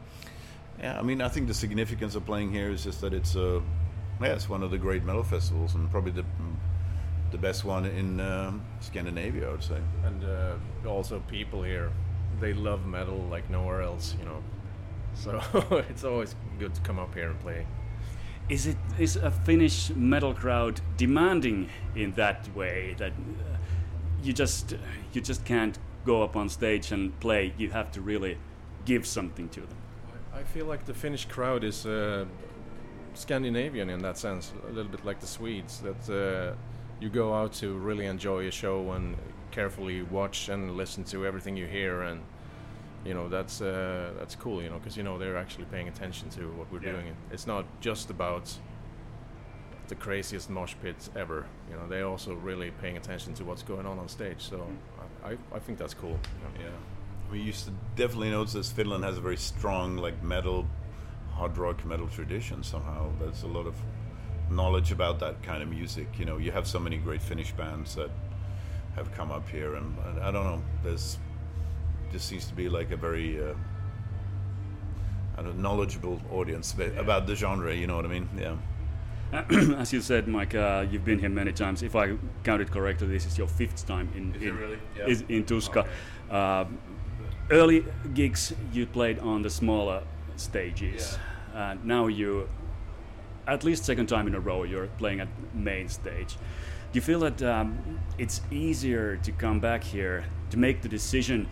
[0.79, 3.61] yeah, I mean, I think the significance of playing here is just that it's a,
[4.21, 6.25] yeah, it's one of the great metal festivals, and probably the
[7.31, 9.77] the best one in um, Scandinavia, I would say.
[10.03, 10.55] And uh,
[10.89, 11.91] also people here,
[12.39, 14.43] they love metal like nowhere else, you know.
[15.15, 15.41] So
[15.89, 17.65] it's always good to come up here and play.
[18.47, 23.57] Is it is a Finnish metal crowd demanding in that way that uh,
[24.23, 24.75] you just
[25.13, 27.53] you just can't go up on stage and play?
[27.57, 28.37] You have to really
[28.85, 29.77] give something to them.
[30.33, 32.25] I feel like the Finnish crowd is uh,
[33.13, 35.81] Scandinavian in that sense, a little bit like the Swedes.
[35.81, 36.55] That uh,
[36.99, 39.15] you go out to really enjoy a show and
[39.51, 42.21] carefully watch and listen to everything you hear, and
[43.05, 46.29] you know that's uh, that's cool, you know, because you know they're actually paying attention
[46.31, 46.93] to what we're Yeah.
[46.93, 47.15] doing.
[47.31, 48.53] It's not just about
[49.89, 51.45] the craziest mosh pits ever.
[51.69, 54.41] You know, they're also really paying attention to what's going on on stage.
[54.41, 54.65] So
[55.23, 56.11] I, I, I think that's cool.
[56.57, 56.69] you know.
[56.69, 60.67] Yeah, we used to definitely notice that Finland has a very strong like metal,
[61.33, 62.63] hard rock metal tradition.
[62.63, 63.75] Somehow, there's a lot of
[64.49, 66.07] knowledge about that kind of music.
[66.17, 68.09] You know, you have so many great Finnish bands that
[68.95, 70.61] have come up here, and, and I don't know.
[70.83, 71.17] There's
[72.11, 73.53] just seems to be like a very uh,
[75.37, 77.73] I don't knowledgeable audience ba- about the genre.
[77.73, 78.29] You know what I mean?
[78.37, 78.55] Yeah.
[79.77, 81.83] As you said, Mike, uh, you've been here many times.
[81.83, 84.79] If I counted correctly, this is your fifth time in Is in, really?
[84.97, 85.37] Yeah.
[85.37, 85.87] in Tuska.
[86.29, 86.65] Uh,
[87.51, 90.01] early gigs you played on the smaller
[90.35, 91.17] stages.
[91.53, 92.49] Uh, now you,
[93.47, 96.35] at least second time in a row, you're playing at main stage.
[96.91, 101.47] Do you feel that um, it's easier to come back here to make the decision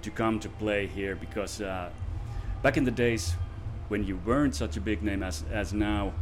[0.00, 1.90] to come to play here because uh,
[2.62, 3.34] back in the days
[3.88, 6.14] when you weren't such a big name as as now,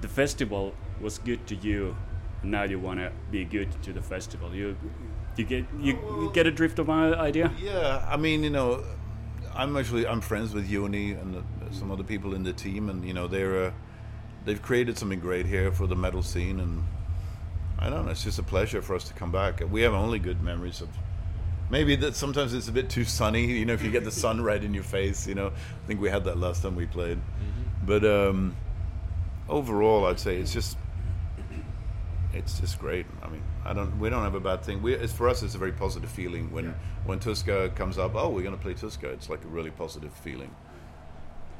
[0.00, 1.96] the festival was good to you,
[2.42, 4.54] and now you want to be good to the festival.
[4.54, 4.76] You
[5.36, 7.52] you get you, you get a drift of my idea.
[7.60, 8.84] Yeah, I mean, you know,
[9.54, 13.14] I'm actually I'm friends with Yoni and some other people in the team, and you
[13.14, 13.72] know they're uh,
[14.44, 16.84] they've created something great here for the metal scene, and
[17.78, 19.62] I don't know, it's just a pleasure for us to come back.
[19.70, 20.88] We have only good memories of.
[21.70, 24.40] Maybe that sometimes it's a bit too sunny, you know, if you get the sun
[24.50, 25.48] right in your face, you know.
[25.48, 27.20] I think we had that last time we played,
[27.86, 28.56] but um,
[29.50, 30.76] overall, I'd say it's just
[32.32, 33.06] it's just great.
[33.22, 33.98] I mean, I don't.
[33.98, 34.80] We don't have a bad thing.
[34.82, 35.42] We, it's for us.
[35.42, 38.12] It's a very positive feeling when when Tuska comes up.
[38.14, 39.04] Oh, we're going to play Tuska.
[39.12, 40.50] It's like a really positive feeling.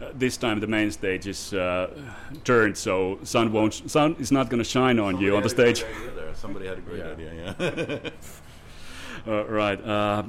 [0.01, 1.91] Uh, this time the main stage is uh,
[2.45, 5.69] turned, so sun won't sun is not going to shine on you on the Somebody
[5.69, 5.93] had a stage.
[5.93, 6.35] great idea there.
[6.35, 7.11] Somebody had a great Yeah.
[7.11, 8.01] idea.
[8.05, 8.11] Yeah.
[9.27, 9.85] Uh, right.
[9.85, 10.23] Uh,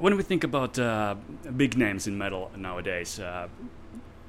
[0.00, 1.14] when we think about uh,
[1.56, 3.46] big names in metal nowadays, uh,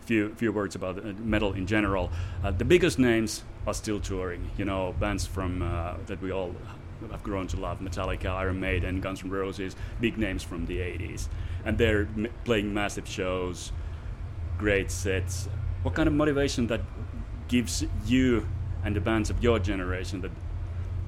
[0.06, 2.12] few few words about uh, metal in general.
[2.44, 4.50] Uh, the biggest names are still touring.
[4.58, 6.56] You know, bands from uh, that we all
[7.12, 9.76] have grown to love: Metallica, Iron Maiden, Guns N' Roses.
[10.00, 11.28] Big names from the '80s,
[11.66, 13.72] and they're m- playing massive shows,
[14.58, 15.50] great sets.
[15.84, 16.82] What kind of motivation that
[17.48, 18.48] gives you
[18.84, 20.32] and the bands of your generation that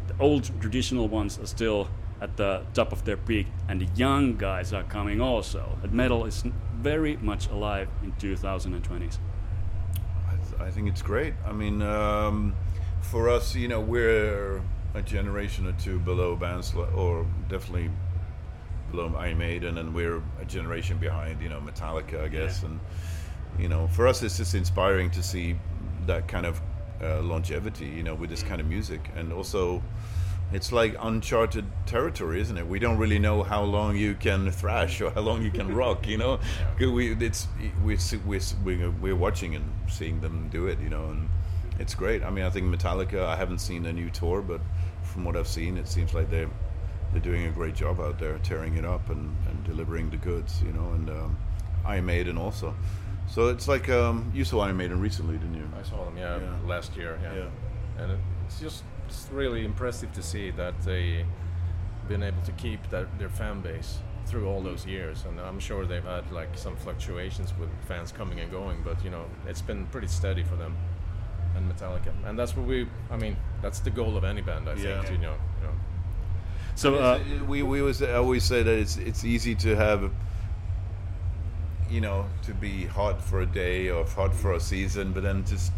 [0.07, 1.87] the old traditional ones are still
[2.21, 5.77] at the top of their peak, and the young guys are coming also.
[5.83, 6.43] And metal is
[6.81, 9.17] very much alive in 2020s.
[10.27, 11.33] I, th- I think it's great.
[11.45, 12.55] I mean, um,
[13.01, 14.61] for us, you know, we're
[14.93, 17.89] a generation or two below bands, or definitely
[18.91, 22.63] below Iron Maiden, and we're a generation behind, you know, Metallica, I guess.
[22.63, 22.79] And
[23.59, 25.55] you know, for us, it's just inspiring to see
[26.05, 26.61] that kind of
[27.01, 29.83] uh, longevity, you know, with this kind of music, and also.
[30.53, 32.65] It's like uncharted territory, isn't it?
[32.65, 36.07] We don't really know how long you can thrash or how long you can rock.
[36.07, 36.39] You know,
[36.79, 37.47] 'Cause we it's
[37.83, 40.79] we we we're, we're watching and seeing them do it.
[40.79, 41.29] You know, and
[41.79, 42.23] it's great.
[42.23, 43.25] I mean, I think Metallica.
[43.25, 44.61] I haven't seen a new tour, but
[45.03, 46.49] from what I've seen, it seems like they're
[47.11, 50.61] they're doing a great job out there, tearing it up and, and delivering the goods.
[50.61, 51.37] You know, and um,
[51.85, 52.73] Iron Maiden also.
[53.27, 55.69] So it's like um, you saw Iron Maiden recently, didn't you?
[55.77, 56.55] I saw them, yeah, Yeah.
[56.65, 57.33] last year, yeah.
[57.35, 58.03] Yeah.
[58.03, 61.25] And it's just it's really impressive to see that they've
[62.07, 65.23] been able to keep that, their fan base through all those years.
[65.27, 69.09] And I'm sure they've had like some fluctuations with fans coming and going, but you
[69.09, 70.75] know it's been pretty steady for them
[71.55, 72.11] and Metallica.
[72.25, 75.01] And that's what we, I mean, that's the goal of any band, I Yeah.
[75.01, 75.13] think.
[75.15, 75.73] You know, you know.
[76.75, 80.11] So, uh, It's- we we always always say that it's it's easy to have
[81.89, 85.45] you know to be hot for a day or hot for a season, but then
[85.45, 85.71] just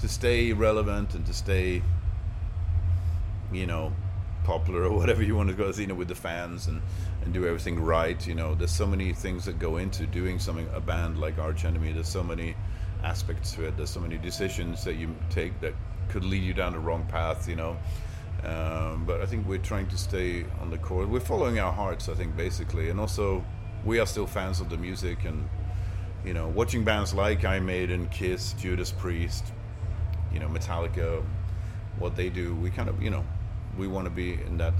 [0.00, 1.82] to stay relevant and to stay
[3.54, 3.92] you know
[4.44, 6.80] popular or whatever you want to go you know with the fans and
[7.22, 8.54] and do everything right you know.
[8.54, 11.92] There's so many things that go into doing something a band like Arch Enemy.
[11.92, 12.54] There's so many
[13.02, 13.76] aspects to it.
[13.76, 15.74] There's so many decisions that you take that
[16.08, 17.76] could lead you down the wrong path you know.
[18.44, 22.08] Um, but I think we're trying to stay on the course we're following our hearts
[22.08, 22.90] I think basically.
[22.90, 23.44] And also
[23.84, 25.48] we are still fans of the music and
[26.24, 29.52] you know watching bands like I Maiden Kiss Judas Priest
[30.32, 31.22] you know Metallica
[31.98, 33.24] what they do we kind of you know
[33.78, 34.74] we want to be in that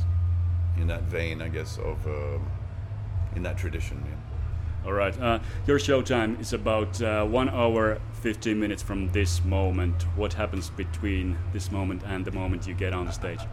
[0.77, 2.47] in that vein I guess of um
[3.37, 4.87] in that tradition yeah.
[4.87, 5.19] all right.
[5.21, 10.03] Uh, your show time is about uh, one hour, 15 minutes from this moment.
[10.15, 13.41] What happens between this moment and the moment you get on the stage?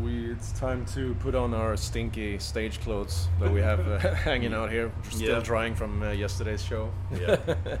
[0.00, 4.54] We, it's time to put on our stinky stage clothes that we have uh, hanging
[4.54, 5.40] out here, still Yeah.
[5.40, 6.92] drying from uh, yesterday's show.
[7.12, 7.36] Yeah.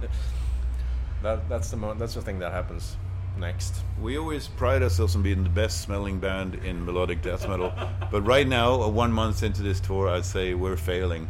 [1.22, 2.96] That, that's the mo- that's the thing that happens
[3.38, 3.82] next.
[4.00, 7.72] we always pride ourselves on being the best smelling band in melodic death metal
[8.10, 11.28] but right now uh, one month into this tour I'd say we're failing.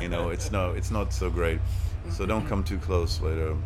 [0.00, 1.60] You know it's no it's not so great.
[2.10, 3.56] So don't come too close later.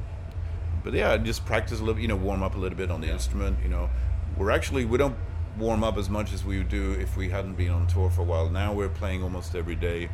[0.84, 3.10] But yeah just practice a little you know warm up a little bit on the
[3.10, 3.90] instrument you know.
[4.36, 5.16] We're actually we don't
[5.58, 8.22] warm up as much as we would do if we hadn't been on tour for
[8.22, 8.48] a while.
[8.48, 10.08] Now we're playing almost every day.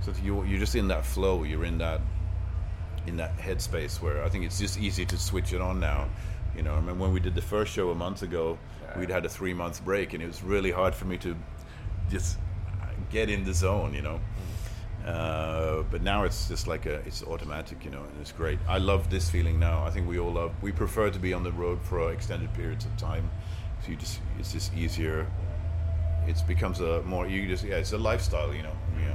[0.00, 1.44] So you, you're just in that flow.
[1.44, 2.00] You're in that
[3.06, 6.08] in that headspace where I think it's just easy to switch it on now.
[6.56, 8.58] You know, I mean, when we did the first show a month ago,
[8.96, 11.36] we'd had a three month break, and it was really hard for me to
[12.10, 12.38] just
[13.10, 13.94] get in the zone.
[13.94, 14.20] You know,
[15.06, 17.84] uh, but now it's just like a it's automatic.
[17.84, 18.58] You know, and it's great.
[18.68, 19.84] I love this feeling now.
[19.84, 20.52] I think we all love.
[20.62, 23.30] We prefer to be on the road for extended periods of time.
[23.82, 25.26] So you just it's just easier.
[26.26, 28.54] It becomes a more you just yeah it's a lifestyle.
[28.54, 28.76] You know.
[29.00, 29.14] Yeah.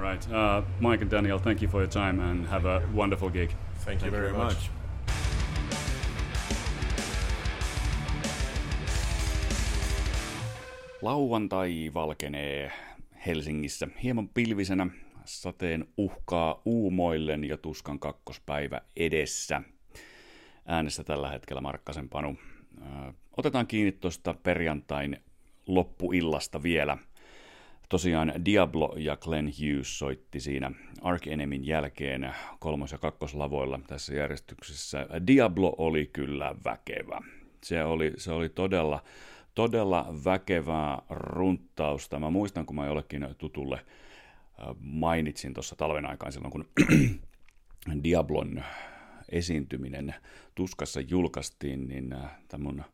[0.00, 0.32] Right.
[0.32, 3.54] Uh, Mike and Daniel, thank you for your time and have a wonderful gig.
[3.80, 4.70] Thank, you very, much.
[11.02, 12.72] Lauantai valkenee
[13.26, 14.86] Helsingissä hieman pilvisenä.
[15.24, 19.62] sateen uhkaa uumoillen ja tuskan kakkospäivä edessä.
[20.66, 22.36] Äänessä tällä hetkellä Markkasen Panu.
[23.36, 25.16] Otetaan kiinni tuosta perjantain
[25.66, 26.98] loppuillasta vielä.
[27.88, 35.06] Tosiaan Diablo ja Glenn Hughes soitti siinä Ark Enemin jälkeen kolmos- ja kakkoslavoilla tässä järjestyksessä.
[35.26, 37.20] Diablo oli kyllä väkevä.
[37.64, 39.02] Se oli, se oli todella,
[39.60, 42.18] todella väkevää runttausta.
[42.18, 43.86] Mä muistan, kun mä jollekin tutulle
[44.80, 46.68] mainitsin tuossa talven aikaan silloin, kun
[48.04, 48.64] Diablon
[49.28, 50.14] esiintyminen
[50.54, 52.14] tuskassa julkaistiin, niin
[52.48, 52.84] tämä mun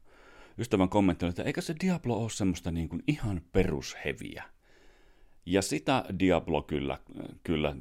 [0.59, 4.45] ystävän kommentti oli, että eikö se Diablo ole semmoista niin kuin ihan perusheviä.
[5.47, 6.99] Ja sitä Diablo kyllä,
[7.43, 7.77] kyllä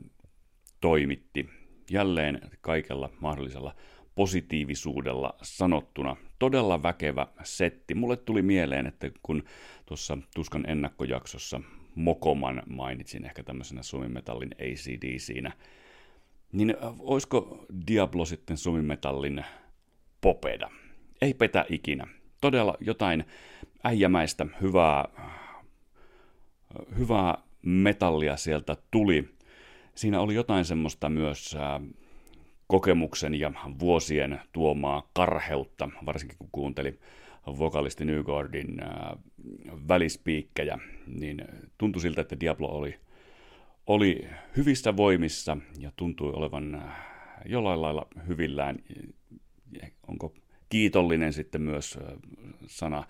[0.82, 1.50] toimitti
[1.91, 3.76] jälleen kaikella mahdollisella
[4.15, 6.15] positiivisuudella sanottuna.
[6.39, 7.95] Todella väkevä setti.
[7.95, 9.43] Mulle tuli mieleen, että kun
[9.86, 11.62] tuossa Tuskan ennakkojaksossa
[11.95, 15.52] Mokoman mainitsin ehkä tämmöisenä sumimetallin ACD siinä,
[16.52, 19.45] niin olisiko Diablo sitten sumimetallin
[20.21, 20.69] popeda?
[21.21, 22.08] Ei petä ikinä.
[22.41, 23.24] Todella jotain
[23.84, 25.06] äijämäistä, hyvää,
[26.98, 29.30] hyvää metallia sieltä tuli.
[29.95, 31.58] Siinä oli jotain semmoista myös
[32.67, 36.99] kokemuksen ja vuosien tuomaa karheutta, varsinkin kun kuunteli
[37.47, 38.78] vokalisti Newgardin
[39.88, 41.45] välispiikkejä, niin
[41.78, 42.99] tuntui siltä, että Diablo oli,
[43.88, 46.93] oli hyvissä voimissa ja tuntui olevan
[47.45, 48.80] jollain lailla hyvillään.
[50.08, 50.34] Onko
[50.69, 51.99] kiitollinen sitten myös
[52.67, 53.04] sana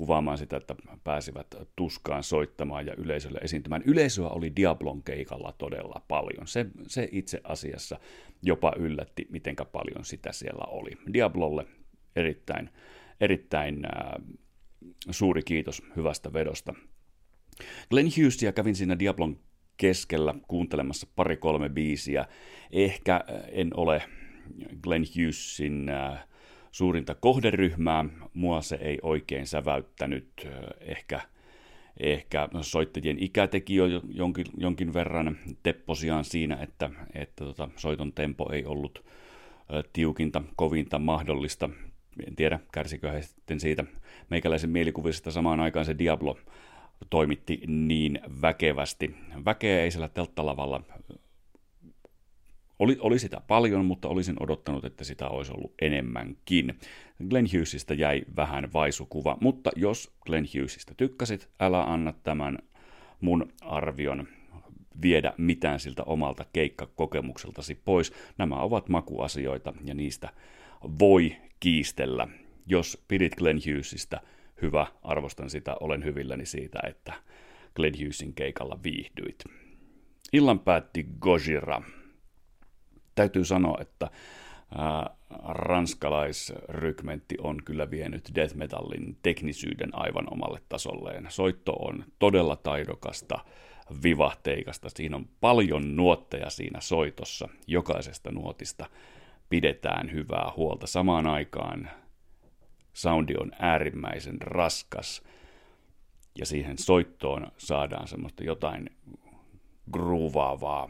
[0.00, 3.82] kuvaamaan sitä, että pääsivät tuskaan soittamaan ja yleisölle esiintymään.
[3.86, 6.46] Yleisöä oli Diablon keikalla todella paljon.
[6.46, 8.00] Se, se itse asiassa
[8.42, 10.90] jopa yllätti, mitenkä paljon sitä siellä oli.
[11.12, 11.66] Diablolle
[12.16, 12.70] erittäin,
[13.20, 14.12] erittäin äh,
[15.10, 16.74] suuri kiitos hyvästä vedosta.
[17.90, 19.38] Glenn Hughesia kävin siinä Diablon
[19.76, 22.26] keskellä kuuntelemassa pari-kolme biisiä.
[22.70, 24.02] Ehkä en ole
[24.82, 26.26] Glenn Hughesin äh,
[26.70, 28.04] suurinta kohderyhmää.
[28.34, 30.48] Mua se ei oikein säväyttänyt.
[30.80, 31.20] Ehkä,
[32.00, 38.52] ehkä soittajien ikä teki jo jonkin, jonkin verran tepposiaan siinä, että, että tota, soiton tempo
[38.52, 39.04] ei ollut
[39.92, 41.70] tiukinta, kovinta mahdollista.
[42.26, 43.84] En tiedä, kärsikö he sitten siitä
[44.30, 46.38] meikäläisen mielikuvista samaan aikaan se Diablo
[47.10, 49.16] toimitti niin väkevästi.
[49.44, 50.82] Väkeä ei siellä telttalavalla
[52.80, 56.78] oli, oli sitä paljon, mutta olisin odottanut, että sitä olisi ollut enemmänkin.
[57.28, 62.58] Glenn Hughesista jäi vähän vaisukuva, mutta jos Glenn Hughesista tykkäsit, älä anna tämän
[63.20, 64.28] mun arvion
[65.02, 68.12] viedä mitään siltä omalta keikkakokemukseltasi pois.
[68.38, 70.28] Nämä ovat makuasioita ja niistä
[70.98, 72.28] voi kiistellä.
[72.66, 74.20] Jos pidit Glenn Hughesista,
[74.62, 77.12] hyvä, arvostan sitä, olen hyvilläni siitä, että
[77.76, 79.44] Glenn Hughesin keikalla viihdyit.
[80.32, 81.82] Illan päätti Gojira
[83.20, 84.10] täytyy sanoa, että
[85.44, 91.26] ranskalaisrykmentti on kyllä vienyt death metallin teknisyyden aivan omalle tasolleen.
[91.28, 93.38] Soitto on todella taidokasta,
[94.02, 94.88] vivahteikasta.
[94.88, 97.48] Siinä on paljon nuotteja siinä soitossa.
[97.66, 98.86] Jokaisesta nuotista
[99.48, 100.86] pidetään hyvää huolta.
[100.86, 101.90] Samaan aikaan
[102.92, 105.22] soundi on äärimmäisen raskas
[106.38, 108.90] ja siihen soittoon saadaan semmoista jotain
[109.92, 110.88] gruuvaavaa,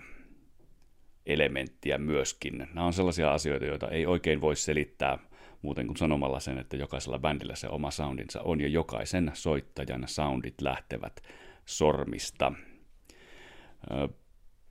[1.32, 2.58] elementtiä myöskin.
[2.58, 5.18] Nämä on sellaisia asioita, joita ei oikein voi selittää
[5.62, 10.60] muuten kuin sanomalla sen, että jokaisella bändillä se oma soundinsa on ja jokaisen soittajan soundit
[10.60, 11.22] lähtevät
[11.66, 12.52] sormista.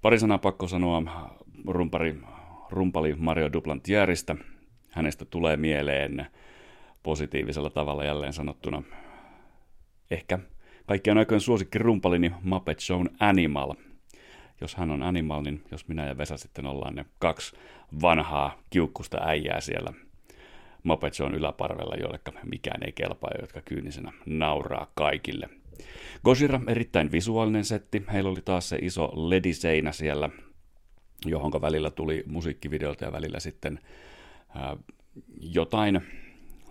[0.02, 1.04] Pari sanaa pakko sanoa
[1.68, 2.16] rumpari,
[2.70, 4.36] rumpali Mario Duplantieristä.
[4.90, 6.28] Hänestä tulee mieleen
[7.04, 8.84] positiivisella tavalla jälleen sanottuna
[10.12, 10.40] ehkä
[10.86, 13.74] kaikkien aikojen suosikki rumpalini Muppet Show Animal–
[14.62, 17.56] jos hän on animal, niin jos minä ja Vesa sitten ollaan ne kaksi
[18.02, 19.94] vanhaa kiukkusta äijää siellä
[20.84, 25.50] Muppet Shown yläparvella, joille mikään ei kelpaa jotka kyynisenä nauraa kaikille.
[26.24, 28.04] Gojira, erittäin visuaalinen setti.
[28.14, 30.30] Heillä oli taas se iso lediseinä siellä,
[31.26, 33.80] johon välillä tuli musiikkivideolta ja välillä sitten
[34.56, 34.78] ää,
[35.42, 36.02] jotain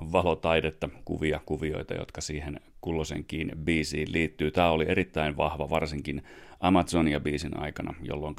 [0.00, 4.50] valotaidetta, kuvia, kuvioita, jotka siihen kulloisenkin biisiin liittyy.
[4.50, 6.22] Tämä oli erittäin vahva, varsinkin
[6.60, 8.36] Amazonia-biisin aikana, jolloin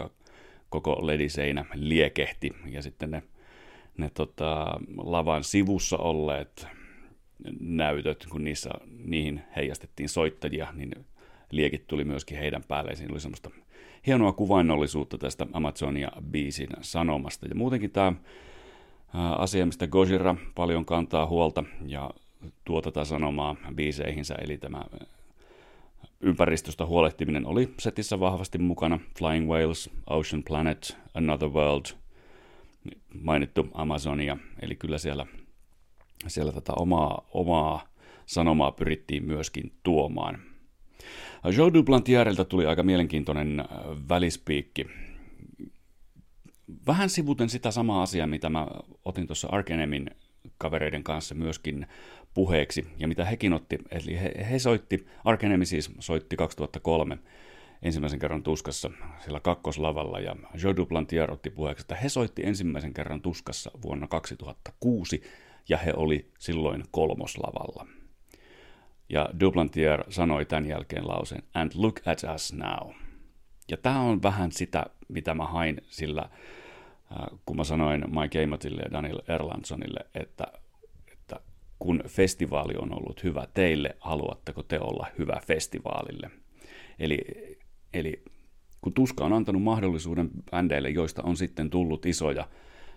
[0.69, 3.23] koko lediseinä liekehti ja sitten ne,
[3.97, 6.67] ne tota, lavan sivussa olleet
[7.59, 8.69] näytöt, kun niissä,
[9.05, 10.91] niihin heijastettiin soittajia, niin
[11.51, 12.97] liekit tuli myöskin heidän päälleen.
[12.97, 13.49] Siinä oli semmoista
[14.07, 17.47] hienoa kuvainnollisuutta tästä Amazonia-biisin sanomasta.
[17.47, 18.13] Ja muutenkin tämä
[19.37, 22.09] asia, mistä Gojira paljon kantaa huolta ja
[22.65, 24.81] tuo tätä sanomaa biiseihinsä, eli tämä
[26.21, 28.99] ympäristöstä huolehtiminen oli setissä vahvasti mukana.
[29.17, 31.85] Flying Whales, Ocean Planet, Another World,
[33.21, 35.25] mainittu Amazonia, eli kyllä siellä,
[36.27, 37.87] siellä tätä omaa, omaa
[38.25, 40.39] sanomaa pyrittiin myöskin tuomaan.
[41.57, 43.65] Joe Duplantieriltä tuli aika mielenkiintoinen
[44.09, 44.85] välispiikki.
[46.87, 48.67] Vähän sivuten sitä samaa asiaa, mitä mä
[49.05, 50.11] otin tuossa Arkenemin
[50.57, 51.87] kavereiden kanssa myöskin
[52.33, 57.17] puheeksi, ja mitä hekin otti, eli he, he soitti, Arkenemi siis soitti 2003
[57.81, 63.21] ensimmäisen kerran tuskassa sillä kakkoslavalla, ja Joe Duplantier otti puheeksi, että he soitti ensimmäisen kerran
[63.21, 65.23] tuskassa vuonna 2006,
[65.69, 67.87] ja he oli silloin kolmoslavalla.
[69.09, 72.91] Ja Duplantier sanoi tämän jälkeen lauseen, and look at us now.
[73.71, 76.29] Ja tämä on vähän sitä, mitä mä hain sillä,
[77.45, 80.47] kun mä sanoin Mike Amotille ja Daniel Erlandsonille, että
[81.79, 86.31] kun festivaali on ollut hyvä teille, haluatteko te olla hyvä festivaalille?
[86.99, 87.19] Eli,
[87.93, 88.23] eli
[88.81, 92.47] kun Tuska on antanut mahdollisuuden bändeille, joista on sitten tullut isoja,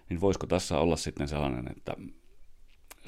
[0.09, 1.93] niin voisiko tässä olla sitten sellainen, että,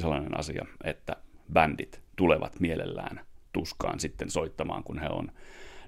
[0.00, 1.16] sellainen asia, että
[1.52, 3.20] bändit tulevat mielellään
[3.52, 5.32] Tuskaan sitten soittamaan, kun he on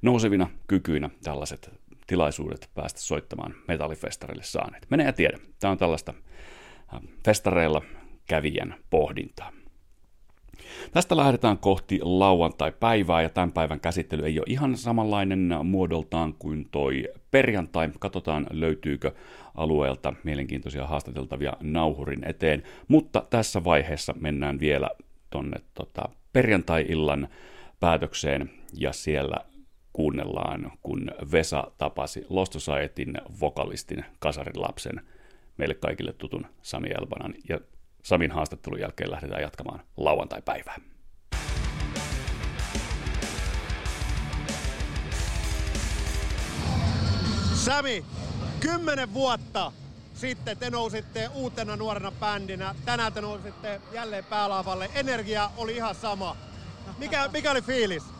[0.03, 1.71] nousevina kykyinä tällaiset
[2.07, 4.87] tilaisuudet päästä soittamaan metallifestarille saaneet.
[4.91, 5.39] Mene ja tiedä.
[5.61, 6.15] Tämä on tällaista
[6.95, 7.83] äh, festareilla
[8.27, 9.53] kävijän pohdintaa.
[10.93, 17.09] Tästä lähdetään kohti lauantai-päivää ja tämän päivän käsittely ei ole ihan samanlainen muodoltaan kuin toi
[17.31, 17.91] perjantai.
[17.99, 19.13] Katsotaan löytyykö
[19.55, 24.91] alueelta mielenkiintoisia haastateltavia nauhurin eteen, mutta tässä vaiheessa mennään vielä
[25.31, 27.29] tonne tota, perjantai-illan
[27.81, 29.37] päätökseen ja siellä
[29.97, 35.01] kuunnellaan, kun Vesa tapasi Lost Societyn vokalistin kasarin lapsen
[35.57, 37.35] meille kaikille tutun Sami Elbanan.
[37.49, 37.61] Ja
[38.03, 40.77] Samin haastattelun jälkeen lähdetään jatkamaan lauantai-päivää.
[47.55, 48.05] Sami,
[48.61, 49.73] kymmenen vuotta
[50.15, 52.75] sitten te nousitte uutena nuorena bändinä.
[52.85, 54.91] Tänään te nousitte jälleen päälaavalle.
[54.95, 56.37] Energia oli ihan sama.
[56.99, 58.16] Mikä, mikä oli fiilis?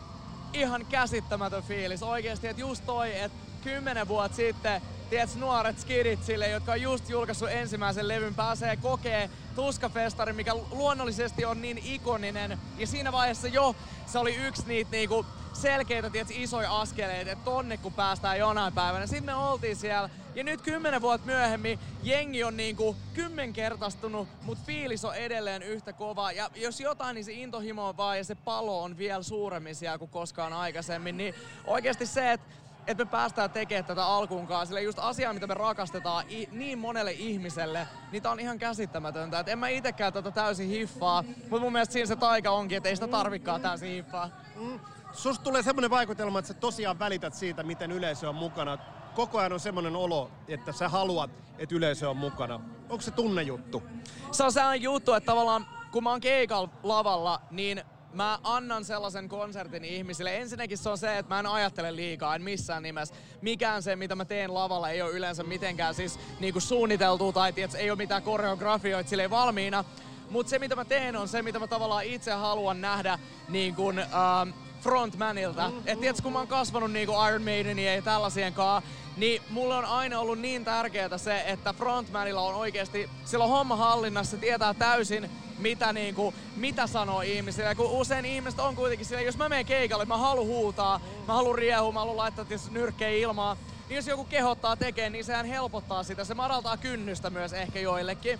[0.57, 2.03] Ihan käsittämätön fiilis.
[2.03, 7.09] Oikeasti, että just toi, että kymmenen vuotta sitten tiedätkö, nuoret skidit sille, jotka on just
[7.09, 12.59] julkaissut ensimmäisen levyn, pääsee kokee Tuskafestarin, mikä luonnollisesti on niin ikoninen.
[12.77, 17.77] Ja siinä vaiheessa jo se oli yksi niitä niinku selkeitä, tiedätkö, isoja askeleita, että tonne
[17.77, 19.07] kun päästään jonain päivänä.
[19.07, 25.05] Sitten me oltiin siellä ja nyt kymmenen vuotta myöhemmin jengi on niinku kymmenkertaistunut, mutta fiilis
[25.05, 26.31] on edelleen yhtä kova.
[26.31, 29.97] Ja jos jotain, niin se intohimo on vaan ja se palo on vielä suuremmin siellä
[29.97, 31.17] kuin koskaan aikaisemmin.
[31.17, 31.35] Niin
[31.65, 32.47] oikeasti se, että
[32.87, 34.67] että me päästään tekemään tätä alkuunkaan.
[34.67, 39.39] Sillä just asia, mitä me rakastetaan niin monelle ihmiselle, niin tää on ihan käsittämätöntä.
[39.39, 42.89] Et en mä itekään tätä täysin hiffaa, mutta mun mielestä siinä se taika onkin, että
[42.89, 44.29] ei sitä tarvikaan täysin hiffaa.
[44.55, 44.79] Mm.
[45.13, 48.77] Susta tulee semmoinen vaikutelma, että sä tosiaan välität siitä, miten yleisö on mukana.
[49.17, 52.59] Koko ajan on semmoinen olo, että sä haluat, että yleisö on mukana.
[52.89, 53.83] Onko se tunnejuttu?
[54.31, 59.29] Se on sellainen juttu, että tavallaan kun mä oon keikalla lavalla, niin mä annan sellaisen
[59.29, 60.37] konsertin ihmisille.
[60.37, 63.15] Ensinnäkin se on se, että mä en ajattele liikaa, en missään nimessä.
[63.41, 67.75] Mikään se, mitä mä teen lavalla, ei ole yleensä mitenkään siis niinku suunniteltu tai tiiäts,
[67.75, 69.83] ei ole mitään koreografioita sille valmiina.
[70.29, 73.99] Mutta se, mitä mä teen, on se, mitä mä tavallaan itse haluan nähdä niin kuin,
[73.99, 74.49] ähm,
[74.81, 75.71] frontmanilta.
[75.85, 79.85] Et tiiäts, kun mä oon kasvanut niinku Iron Maidenia ja tällaisien kanssa, niin mulle on
[79.85, 85.29] aina ollut niin tärkeää se, että frontmanilla on oikeasti, sillä on homma hallinnassa, tietää täysin,
[85.57, 87.75] mitä, niinku, mitä sanoo ihmisille.
[87.75, 91.55] Kun usein ihmiset on kuitenkin sillä, jos mä menen keikalle, mä haluan huutaa, mä haluan
[91.55, 93.57] riehua, mä haluan laittaa nyrkkejä ilmaa,
[93.89, 96.23] niin jos joku kehottaa tekemään, niin sehän helpottaa sitä.
[96.23, 98.39] Se madaltaa kynnystä myös ehkä joillekin.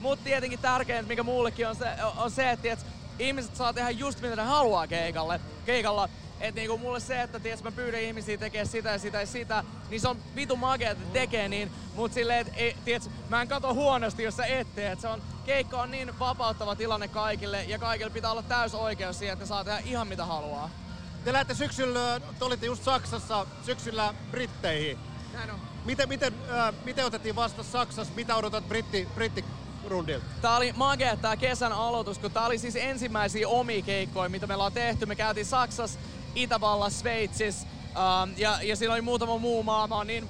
[0.00, 2.76] Mutta tietenkin tärkeintä, mikä mullekin on se, on se että
[3.18, 6.08] ihmiset saa tehdä just mitä ne haluaa keikalle, keikalla.
[6.42, 9.64] Et niinku mulle se, että ties, mä pyydän ihmisiä tekemään sitä ja sitä ja sitä,
[9.90, 11.70] niin se on vitu makea, että tekee niin.
[11.94, 14.92] Mut silleen, että tiiäts, mä en kato huonosti, jos sä et tee.
[14.92, 19.18] Et se on, keikka on niin vapauttava tilanne kaikille ja kaikille pitää olla täys oikeus
[19.18, 20.70] siihen, että ne saa tehdä ihan mitä haluaa.
[21.24, 24.98] Te lähdette syksyllä, te olitte just Saksassa, syksyllä Britteihin.
[25.32, 25.60] Näin on.
[25.84, 28.14] Miten, miten, äh, miten otettiin vasta Saksassa?
[28.16, 29.44] Mitä odotat britti, britti
[29.86, 30.26] rundilta?
[30.42, 34.64] Tää oli magea tää kesän aloitus, kun tää oli siis ensimmäisiä omia keikkoja, mitä meillä
[34.64, 35.06] on tehty.
[35.06, 35.98] Me käytiin Saksassa,
[36.34, 37.66] Itävallassa, Sveitsissä
[37.96, 39.86] um, ja, ja siinä oli muutama muu maa.
[39.86, 40.28] Mä oon niin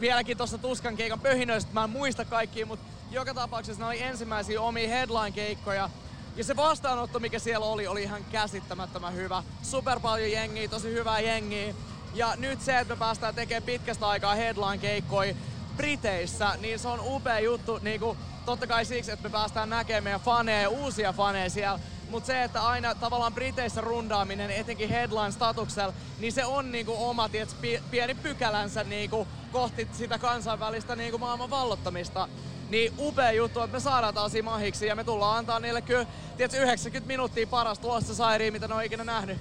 [0.00, 4.60] vieläkin tuossa Tuskan keikan pöhinöistä, mä en muista kaikkia, mutta joka tapauksessa ne oli ensimmäisiä
[4.60, 5.90] omia headline-keikkoja.
[6.36, 9.42] Ja se vastaanotto, mikä siellä oli, oli ihan käsittämättömän hyvä.
[9.62, 11.74] Super paljon jengiä, tosi hyvää jengiä.
[12.14, 15.34] Ja nyt se, että me päästään tekemään pitkästä aikaa headline-keikkoja
[15.76, 17.78] Briteissä, niin se on upea juttu.
[17.82, 21.78] Niin kuin, totta kai siksi, että me päästään näkemään meidän faneja, uusia faneja siellä.
[22.12, 27.56] Mutta se, että aina tavallaan Briteissä rundaaminen, etenkin headline-statuksella, niin se on niinku oma tiets,
[27.90, 32.28] pieni pykälänsä niinku kohti sitä kansainvälistä niinku maailman vallottamista.
[32.70, 36.06] Niin upea juttu, että me saadaan taas mahiksi ja me tullaan antaa niille kyllä
[36.36, 39.38] tiedätkö, 90 minuuttia parasta Society, mitä ne on ikinä nähnyt.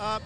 [0.00, 0.22] Äh,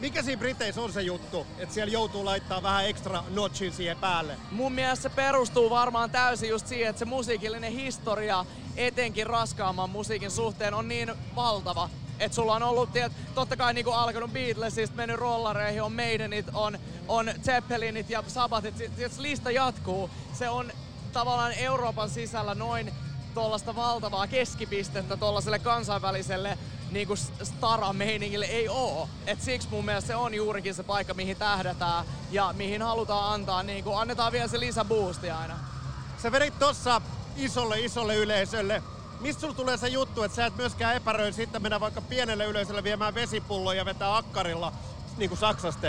[0.00, 4.36] mikä siinä Briteissä on se juttu, että siellä joutuu laittaa vähän ekstra notchin siihen päälle?
[4.50, 8.44] Mun mielestä se perustuu varmaan täysin just siihen, että se musiikillinen historia,
[8.76, 11.90] etenkin raskaamman musiikin suhteen, on niin valtava.
[12.18, 16.78] Että sulla on ollut, tiedät, totta kai niinku alkanut Beatlesista, mennyt rollareihin, on Maidenit, on,
[17.08, 20.10] on Zeppelinit ja Sabbathit, tiedät, lista jatkuu.
[20.32, 20.72] Se on
[21.12, 22.92] tavallaan Euroopan sisällä noin
[23.34, 26.58] tuollaista valtavaa keskipistettä tuollaiselle kansainväliselle
[26.90, 29.08] niinku stara-meiningille ei oo.
[29.26, 33.62] Et siksi mun mielestä se on juurikin se paikka, mihin tähdätään ja mihin halutaan antaa,
[33.62, 35.58] niinku, annetaan vielä se lisäboosti aina.
[36.22, 37.02] Sä vedit tossa
[37.36, 38.82] isolle isolle yleisölle.
[39.20, 42.84] Mistä sulla tulee se juttu, että sä et myöskään epäröi sitten mennä vaikka pienelle yleisölle
[42.84, 44.72] viemään vesipulloa ja vetää akkarilla,
[45.16, 45.80] niin kuin Saksassa?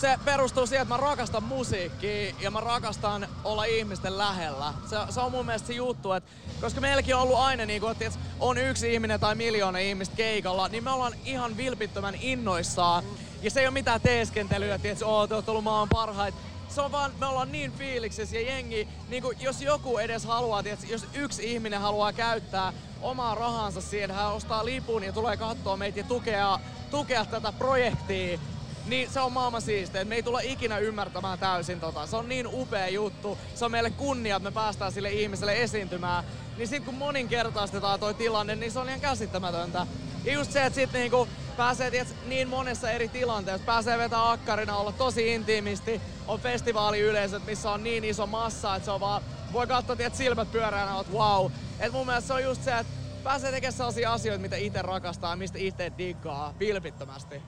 [0.00, 4.74] Se perustuu siihen, että mä rakastan musiikkia ja mä rakastan olla ihmisten lähellä.
[4.90, 6.30] Se, se on mun mielestä se juttu, että
[6.60, 10.68] koska meilläkin on ollut aina niin kuin, että on yksi ihminen tai miljoona ihmistä keikalla,
[10.68, 13.04] niin me ollaan ihan vilpittömän innoissaan.
[13.42, 16.38] Ja se ei ole mitään teeskentelyä, että te olette ollut maan parhaita.
[16.68, 20.62] Se on vaan, me ollaan niin fiiliksissä ja jengi, niin kuin, jos joku edes haluaa,
[20.62, 22.72] tiedätkö, jos yksi ihminen haluaa käyttää
[23.02, 28.38] omaa rahansa siihen, hän ostaa lipun ja tulee katsoa meitä ja tukea, tukea tätä projektia,
[28.86, 30.04] niin se on maailman siistiä.
[30.04, 32.06] Me ei tulla ikinä ymmärtämään täysin tota.
[32.06, 33.38] Se on niin upea juttu.
[33.54, 36.24] Se on meille kunnia, että me päästään sille ihmiselle esiintymään.
[36.56, 39.86] Niin sit kun moninkertaistetaan toi tilanne, niin se on ihan käsittämätöntä.
[40.24, 44.76] Ja just se, että sit niinku pääsee tiiäts, niin monessa eri tilanteessa, pääsee vetää akkarina,
[44.76, 49.22] olla tosi intiimisti, on festivaaliyleisöt, missä on niin iso massa, että se on vaan,
[49.52, 51.50] voi katsoa tiiäts, silmät pyöreänä, että wow.
[51.80, 52.92] Et mun mielestä se on just se, että
[53.24, 57.42] pääsee tekemään sellaisia asioita, mitä itse rakastaa mistä itse diggaa vilpittömästi.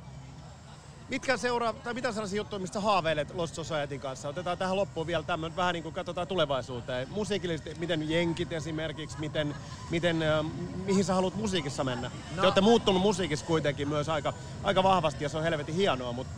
[1.08, 4.28] Mitkä seuraa, tai mitä sellaisia juttuja, mistä haaveilet Lost Societyn kanssa?
[4.28, 7.08] Otetaan tähän loppuun vielä tämmöinen, vähän niin kuin katsotaan tulevaisuuteen.
[7.10, 9.54] Musiikillisesti, miten jenkit esimerkiksi, miten,
[9.90, 10.44] miten, äh,
[10.86, 12.10] mihin sä haluat musiikissa mennä?
[12.30, 12.40] No.
[12.40, 14.32] Te olette muuttunut musiikissa kuitenkin myös aika,
[14.62, 16.32] aika vahvasti ja se on helvetin hienoa, mutta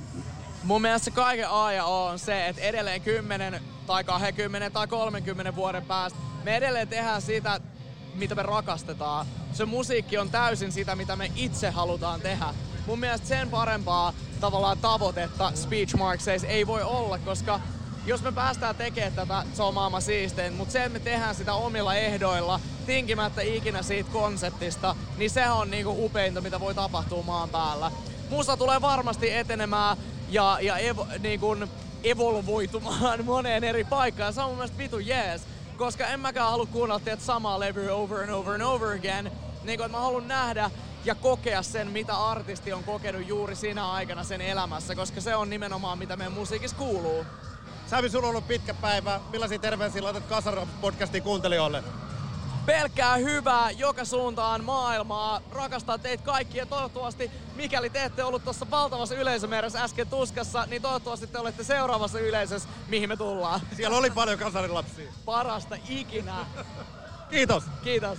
[0.65, 5.57] Mun mielestä kaiken A ja O on se, että edelleen 10 tai 20 tai 30
[5.57, 7.61] vuoden päästä me edelleen tehdään sitä,
[8.15, 9.27] mitä me rakastetaan.
[9.53, 12.55] Se musiikki on täysin sitä, mitä me itse halutaan tehdä
[12.91, 17.61] mun mielestä sen parempaa tavallaan tavoitetta Speech Markseissa ei voi olla, koska
[18.07, 21.55] jos me päästään tekemään tätä, se on maailman siistein, mutta se, että me tehdään sitä
[21.55, 27.49] omilla ehdoilla, tinkimättä ikinä siitä konseptista, niin se on niinku upeinta, mitä voi tapahtua maan
[27.49, 27.91] päällä.
[28.31, 29.97] Musta tulee varmasti etenemään
[30.29, 31.57] ja, ja evo, niinku,
[32.05, 34.35] evolvoitumaan moneen eri paikkaan.
[34.35, 35.43] Se on mun mielestä vitu jees,
[35.77, 39.33] koska en mäkään halua kuunnella samaa levyä over and over and over again.
[39.65, 40.71] Niin kuin, mä haluan nähdä
[41.05, 45.51] ja kokea sen, mitä artisti on kokenut juuri siinä aikana sen elämässä, koska se on
[45.51, 47.25] nimenomaan mitä meidän musiikissa kuuluu.
[47.87, 49.21] Sävi, sulla on ollut pitkä päivä.
[49.31, 51.85] Millaisia terveisiä laitat Kasara podcastin kuuntelijoille?
[52.67, 55.41] pelkkää hyvää joka suuntaan maailmaa.
[55.53, 60.83] Rakastan teitä kaikki ja toivottavasti, mikäli te ette ollut tuossa valtavassa yleisömäärässä äsken tuskassa, niin
[60.83, 63.61] toivottavasti te olette seuraavassa yleisössä, mihin me tullaan.
[63.77, 65.13] Siellä oli paljon kasarilapsia.
[65.25, 66.47] Parasta ikinä.
[67.31, 67.65] Kiitos.
[67.85, 68.19] Kiitos.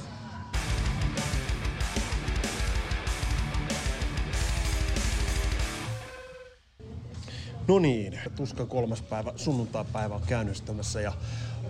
[7.68, 11.14] No niin, tuska kolmas päivä, sunnuntai-päivä on käynnistämässä ja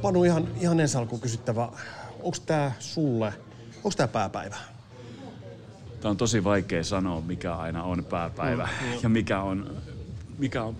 [0.02, 1.70] Panu ihan, ihan ensi alkuun kysyttävä,
[2.20, 3.34] onko tämä sulle,
[3.76, 4.56] onko tämä pääpäivä?
[6.02, 9.78] Tämä on tosi vaikea sanoa, mikä aina on pääpäivä mm, ja mikä on,
[10.38, 10.76] mikä on,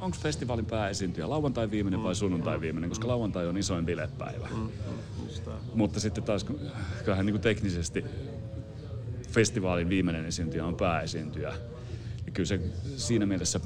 [0.00, 4.48] onko festivaalin pääesiintyjä lauantai viimeinen vai mm, sunnuntai viimeinen, koska lauantai on isoin bilepäivä.
[4.54, 6.44] Mm, mm, Mutta sitten taas
[7.04, 8.04] kyllähän niin kuin teknisesti
[9.30, 11.52] festivaalin viimeinen esiintyjä on pääesiintyjä.
[12.26, 12.60] Ja kyllä se
[12.96, 13.60] siinä mielessä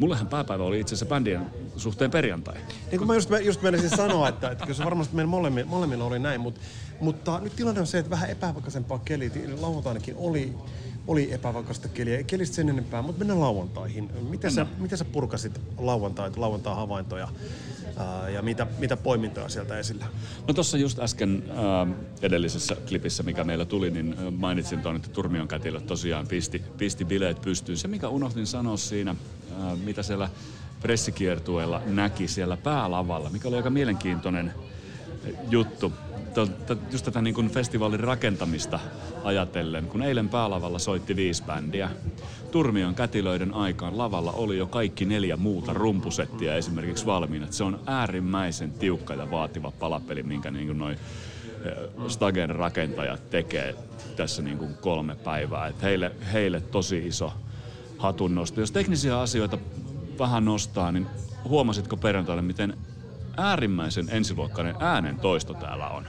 [0.00, 1.46] Mullehan pääpäivä oli itse asiassa bändien
[1.76, 2.54] suhteen perjantai.
[2.90, 6.04] Niin kuin mä just, just menisin sanoa, että, että kyllä se varmasti meidän molemmilla, molemmilla
[6.04, 6.60] oli näin, mutta,
[7.00, 9.32] mutta nyt tilanne on se, että vähän epävakaisempaa keli.
[9.60, 10.52] Lauantainakin oli,
[11.06, 12.22] oli epävakaista keliä.
[12.22, 14.10] Kelistä sen enempää, mutta mennään lauantaihin.
[14.30, 17.28] Miten sä, miten sä purkasit lauantaita, lauantaa havaintoja
[18.34, 20.06] ja mitä, mitä poimintoja sieltä esillä?
[20.48, 25.48] No tuossa just äsken äh, edellisessä klipissä, mikä meillä tuli, niin mainitsin tuon, että Turmion
[25.48, 27.78] kätilö tosiaan pisti, pisti bileet pystyyn.
[27.78, 29.14] Se, mikä unohdin sanoa siinä,
[29.84, 30.28] mitä siellä
[30.80, 34.54] pressikiertueella näki siellä päälavalla, mikä oli aika mielenkiintoinen
[35.50, 35.92] juttu.
[36.92, 38.80] Just tätä niin kuin festivaalin rakentamista
[39.24, 41.90] ajatellen, kun eilen päälavalla soitti viisi bändiä.
[42.50, 47.46] Turmion kätilöiden aikaan lavalla oli jo kaikki neljä muuta rumpusettia esimerkiksi valmiina.
[47.50, 50.98] Se on äärimmäisen tiukka ja vaativa palapeli, minkä niin noin
[52.08, 53.74] Stagen rakentajat tekee
[54.16, 55.66] tässä niin kuin kolme päivää.
[55.66, 57.32] Et heille, heille tosi iso
[58.00, 58.60] hatunnosto.
[58.60, 59.58] Jos teknisiä asioita
[60.18, 61.06] vähän nostaa, niin
[61.44, 62.76] huomasitko perjantaina, miten
[63.36, 66.06] äärimmäisen ensiluokkainen äänen toisto täällä on?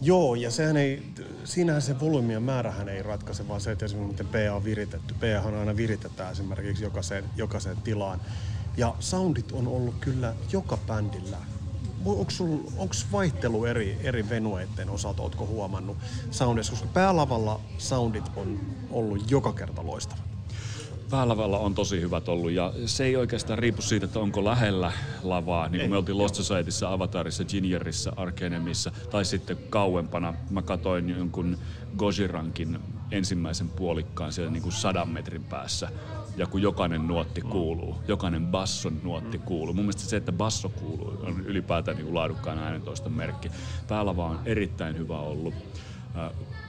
[0.00, 1.02] Joo, ja sehän ei,
[1.44, 5.14] siinähän se volyymien määrähän ei ratkaise, vaan se, että esimerkiksi miten PA on viritetty.
[5.14, 8.20] PA on aina viritetään esimerkiksi jokaiseen, jokaiseen tilaan.
[8.76, 11.36] Ja soundit on ollut kyllä joka bändillä.
[12.76, 15.96] Onko vaihtelu eri, eri venueiden osalta, ootko huomannut
[16.30, 16.72] soundissa?
[16.72, 18.60] Koska päälavalla soundit on
[18.90, 20.33] ollut joka kerta loistava.
[21.10, 24.92] Päälavalla on tosi hyvät ollut ja se ei oikeastaan riipu siitä, että onko lähellä
[25.22, 30.34] lavaa, niin kuin me oltiin Lost Societyssä, Avatarissa, Gingerissa, Arkenemissa tai sitten kauempana.
[30.50, 31.58] Mä katoin jonkun
[31.96, 32.78] Gojirankin
[33.10, 35.88] ensimmäisen puolikkaan siellä niin kuin sadan metrin päässä
[36.36, 39.74] ja kun jokainen nuotti kuuluu, jokainen basson nuotti kuuluu.
[39.74, 43.50] Mun mielestä se, että basso kuuluu, on ylipäätään niin kuin laadukkaan äänentoiston merkki.
[43.88, 45.54] Päälava on erittäin hyvä ollut.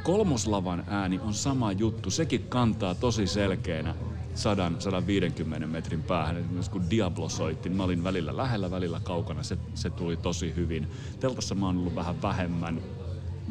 [0.04, 3.96] Kolmoslavan ääni on sama juttu, sekin kantaa tosi selkeänä
[4.36, 6.38] 100-150 metrin päähän.
[6.38, 9.44] Esimerkiksi kun Diablo soitti, niin mä olin välillä lähellä, välillä kaukana.
[9.44, 10.88] Se, se tuli tosi hyvin.
[11.20, 12.82] Teltassa mä oon ollut vähän vähemmän.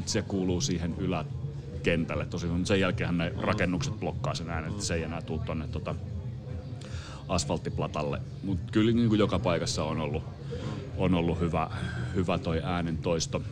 [0.07, 2.66] Se kuuluu siihen yläkentälle tosi hyvin.
[2.66, 5.95] Sen jälkeen ne rakennukset blokkaa sen äänen, että se ei enää tule tonne tota,
[7.28, 8.22] asfalttiplatalle.
[8.43, 10.22] Mutta kyllä niin kuin joka paikassa on ollut,
[10.97, 11.70] on ollut hyvä,
[12.14, 13.43] hyvä toi äänen toisto.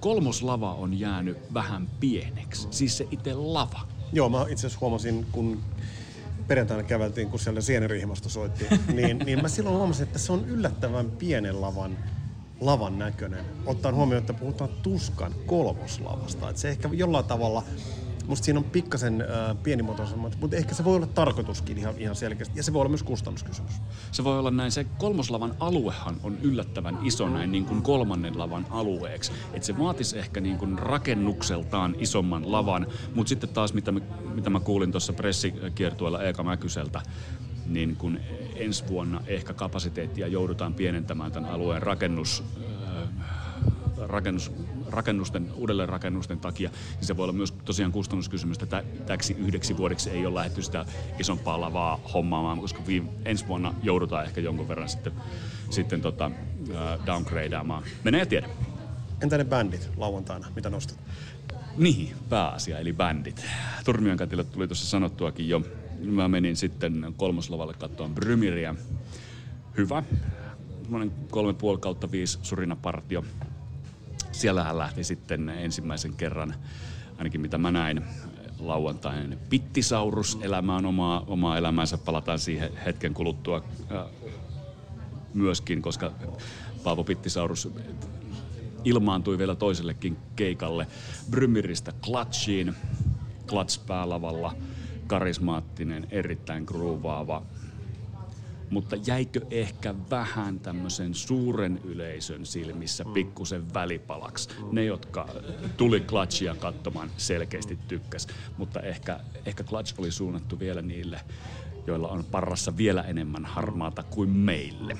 [0.00, 3.89] Kolmoslava on jäänyt vähän pieneksi, siis se itse lava.
[4.12, 5.62] Joo, mä itse asiassa huomasin, kun
[6.48, 11.10] perjantaina käveltiin, kun siellä Sienirihmasta soitti, niin, niin mä silloin huomasin, että se on yllättävän
[11.10, 11.98] pienen lavan
[12.60, 13.44] lavan näköinen.
[13.66, 16.48] Ottaen huomioon, että puhutaan tuskan kolmoslavasta.
[16.50, 17.62] Että se ehkä jollain tavalla
[18.30, 22.58] Musta siinä on pikkasen äh, pienimuotoisemmat, mutta ehkä se voi olla tarkoituskin ihan, ihan selkeästi.
[22.58, 23.72] Ja se voi olla myös kustannuskysymys.
[24.12, 24.70] Se voi olla näin.
[24.72, 29.32] Se kolmoslavan aluehan on yllättävän iso näin niin kuin kolmannen lavan alueeksi.
[29.52, 32.86] Että se vaatisi ehkä niin kuin rakennukseltaan isomman lavan.
[33.14, 34.00] Mutta sitten taas, mitä, mä,
[34.34, 37.00] mitä mä kuulin tuossa pressikiertueella Eeka Mäkyseltä,
[37.66, 38.20] niin kun
[38.54, 42.44] ensi vuonna ehkä kapasiteettia joudutaan pienentämään tämän alueen rakennus,
[43.96, 44.52] rakennus,
[44.92, 50.26] rakennusten, uudelleenrakennusten takia, niin se voi olla myös tosiaan kustannuskysymys, että täksi yhdeksi vuodeksi ei
[50.26, 50.84] ole lähdetty sitä
[51.18, 55.12] isompaa lavaa hommaamaan, koska viime, ensi vuonna joudutaan ehkä jonkun verran sitten,
[55.70, 56.30] sitten tota,
[57.06, 57.82] downgradeaamaan.
[58.04, 58.48] Menee ja tiedä.
[59.22, 60.98] Entä ne bändit lauantaina, mitä nostat?
[61.76, 63.44] Niin, pääasia, eli bändit.
[63.84, 65.62] Turmion katille tuli tuossa sanottuakin jo.
[66.04, 68.74] Mä menin sitten kolmoslavalle katsomaan Brymiriä.
[69.76, 70.02] Hyvä.
[70.82, 73.24] Semmoinen kolme puoli kautta viisi surinapartio
[74.32, 76.54] siellähän lähti sitten ensimmäisen kerran,
[77.18, 78.02] ainakin mitä mä näin,
[78.58, 80.38] lauantain Pittisaurus.
[80.42, 81.98] Elämä on omaa, omaa elämäänsä.
[81.98, 84.04] Palataan siihen hetken kuluttua äh,
[85.34, 86.12] myöskin, koska
[86.84, 87.68] Paavo Pittisaurus
[88.84, 90.86] ilmaantui vielä toisellekin keikalle
[91.30, 92.74] Brymiristä Clutchiin.
[93.46, 94.56] Clutch päälavalla,
[95.06, 97.42] karismaattinen, erittäin groovaava
[98.70, 103.12] mutta jäikö ehkä vähän tämmöisen suuren yleisön silmissä mm.
[103.12, 104.48] pikkusen välipalaksi.
[104.72, 105.28] Ne, jotka
[105.76, 111.20] tuli Clutchia katsomaan, selkeästi tykkäs, mutta ehkä, ehkä Clutch oli suunnattu vielä niille,
[111.86, 114.98] joilla on parrassa vielä enemmän harmaata kuin meille.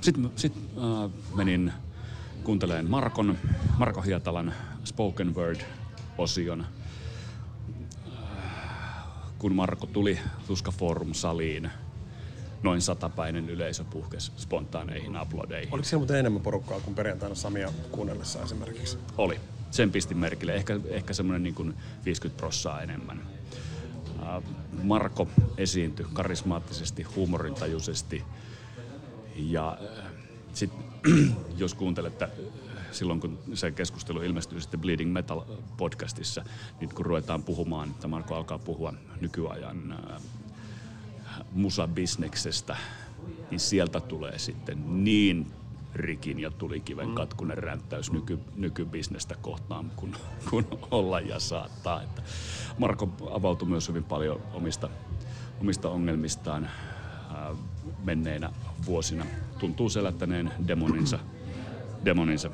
[0.00, 1.72] Sitten sit, uh, menin
[2.44, 3.38] kuuntelemaan Markon,
[3.78, 4.54] Marko Hietalan
[4.84, 6.64] Spoken Word-osion
[9.44, 11.70] kun Marko tuli Tuska Forum-saliin,
[12.62, 15.74] noin satapäinen yleisö puhkesi spontaaneihin aplodeihin.
[15.74, 18.98] Oliko siellä muuten enemmän porukkaa kuin perjantaina Samia kuunnellessa esimerkiksi?
[19.18, 19.40] Oli.
[19.70, 20.54] Sen pistin merkille.
[20.54, 21.74] Ehkä, ehkä semmoinen niin kuin
[22.04, 23.20] 50 prossaa enemmän.
[24.82, 28.22] Marko esiintyi karismaattisesti, huumorintajuisesti.
[29.36, 29.78] Ja
[30.54, 30.72] sit,
[31.62, 32.28] jos kuuntelette
[32.94, 35.42] silloin, kun se keskustelu ilmestyy sitten Bleeding Metal
[35.76, 36.44] podcastissa,
[36.80, 40.22] niin kun ruvetaan puhumaan, että Marko alkaa puhua nykyajan äh,
[41.52, 42.76] musabisneksestä,
[43.50, 45.46] niin sieltä tulee sitten niin
[45.94, 47.14] rikin ja tulikiven mm.
[47.14, 50.16] katkunen ränttäys nyky, nykybisnestä kohtaan, kun,
[50.50, 52.02] kun olla ja saattaa.
[52.02, 52.22] Että
[52.78, 54.90] Marko avautui myös hyvin paljon omista,
[55.60, 57.58] omista ongelmistaan äh,
[58.04, 58.50] menneinä
[58.86, 59.26] vuosina.
[59.58, 61.18] Tuntuu selättäneen demoninsa,
[62.04, 62.50] demoninsa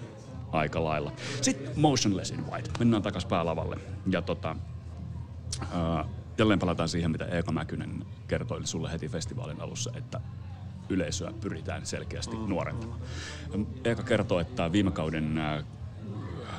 [0.52, 1.12] aika lailla.
[1.40, 2.70] Sitten Motionless in White.
[2.78, 3.76] Mennään takas päälavalle.
[4.06, 4.56] Ja tota,
[5.72, 6.04] ää,
[6.38, 10.20] jälleen palataan siihen, mitä Eeka Mäkynen kertoi sulle heti festivaalin alussa, että
[10.88, 12.48] yleisöä pyritään selkeästi mm.
[12.48, 13.00] nuorentamaan.
[13.84, 15.40] Eeka kertoo, että viime kauden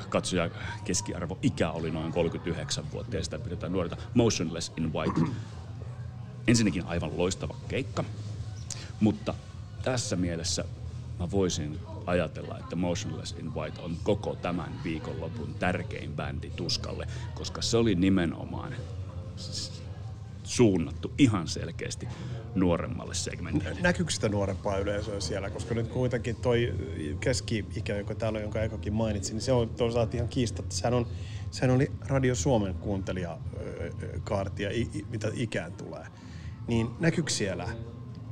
[0.08, 0.50] katsoja
[0.84, 5.20] keskiarvo ikä oli noin 39 vuotta ja sitä pidetään nuorta Motionless in White.
[6.48, 8.04] Ensinnäkin aivan loistava keikka,
[9.00, 9.34] mutta
[9.82, 10.64] tässä mielessä
[11.18, 17.62] mä voisin ajatella, että Motionless in White on koko tämän viikonlopun tärkein bändi tuskalle, koska
[17.62, 18.74] se oli nimenomaan
[20.44, 22.08] suunnattu ihan selkeästi
[22.54, 23.80] nuoremmalle segmentille.
[23.80, 25.50] Näkyykö sitä nuorempaa yleisöä siellä?
[25.50, 26.74] Koska nyt kuitenkin toi
[27.20, 30.74] keski-ikä, joka täällä on, jonka Ekokin mainitsi, niin se on toisaalta ihan kiistatta.
[30.74, 31.06] Sehän, on,
[31.50, 34.70] sehän oli Radio Suomen kuuntelijakaartia,
[35.10, 36.06] mitä ikään tulee.
[36.68, 37.68] Niin näkyykö siellä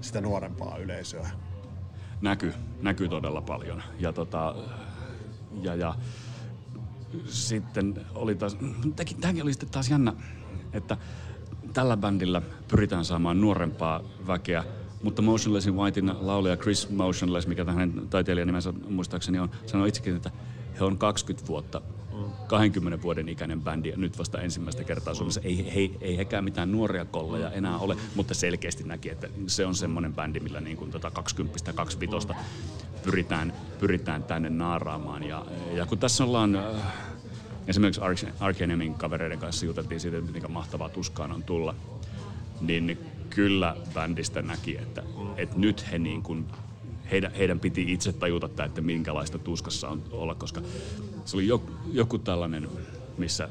[0.00, 1.30] sitä nuorempaa yleisöä?
[2.20, 3.82] Näkyy, näkyy todella paljon.
[3.98, 4.54] Ja, tota,
[5.62, 5.94] ja, ja
[7.24, 8.56] sitten oli taas,
[9.20, 10.12] tämäkin oli sitten taas jännä,
[10.72, 10.96] että
[11.72, 14.64] tällä bändillä pyritään saamaan nuorempaa väkeä,
[15.02, 20.30] mutta Motionlessin Whitein laulaja Chris Motionless, mikä hänen taiteilijanimensä muistaakseni on, sanoi itsekin, että
[20.80, 21.82] he on 20 vuotta
[22.50, 25.40] 20 vuoden ikäinen bändi nyt vasta ensimmäistä kertaa Suomessa.
[25.44, 29.74] Ei, he, ei hekään mitään nuoria kolleja enää ole, mutta selkeästi näki, että se on
[29.74, 32.28] semmoinen bändi, millä niin kuin tota 20 25
[33.04, 35.22] pyritään, pyritään tänne naaraamaan.
[35.22, 36.64] Ja, ja kun tässä ollaan äh,
[37.66, 38.00] esimerkiksi
[38.40, 41.74] Ark Enemyn kavereiden kanssa juteltiin siitä, että miten mahtavaa tuskaan on tulla,
[42.60, 42.98] niin
[43.30, 45.02] kyllä bändistä näki, että,
[45.36, 46.46] että nyt he niin kuin
[47.10, 50.60] heidän, heidän piti itse tajuta, että minkälaista tuskassa on olla, koska
[51.24, 52.68] se oli joku, joku tällainen,
[53.18, 53.48] missä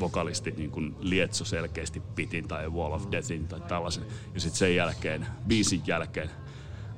[0.00, 4.04] vokalisti niin kuin lietso selkeästi pitin tai Wall of Deathin tai tällaisen.
[4.34, 6.30] Ja sitten sen jälkeen, biisin jälkeen,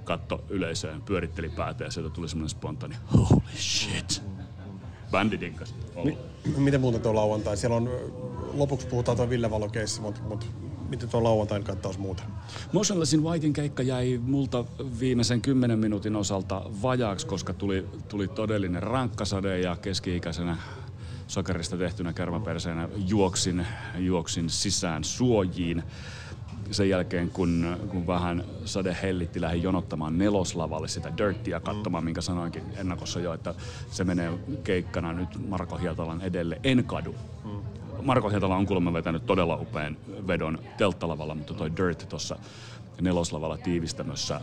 [0.05, 4.23] katto yleisöön, pyöritteli päätä ja sieltä tuli semmoinen spontaani, holy shit.
[5.11, 5.75] Bändi dinkas.
[6.05, 6.19] Mi-
[6.57, 7.57] miten muuta tuo lauantai?
[7.57, 7.91] Siellä on,
[8.53, 10.47] lopuksi puhutaan tuo Ville Valo-keissi, mutta, mutta
[10.89, 12.23] miten tuo lauantain kattaus muuta?
[12.73, 14.65] Motionlessin Whitein keikka jäi multa
[15.01, 20.57] viimeisen kymmenen minuutin osalta vajaaksi, koska tuli, tuli todellinen rankkasade ja keski-ikäisenä
[21.27, 23.67] sokerista tehtynä kärmäperseenä juoksin,
[23.99, 25.83] juoksin sisään suojiin.
[26.71, 32.63] Sen jälkeen, kun, kun vähän sade hellitti, lähdin jonottamaan neloslavalle sitä dirttiä katsomaan, minkä sanoinkin
[32.77, 33.55] ennakossa jo, että
[33.91, 34.33] se menee
[34.65, 36.61] keikkana nyt Marko Hietalan edelle.
[36.65, 37.15] En kadu.
[37.45, 37.66] Mm
[38.03, 42.39] Marko Hietala on kuulemma vetänyt todella upean vedon telttalavalla, mutta toi Dirt tuossa
[43.01, 44.41] neloslavalla tiivistämössä,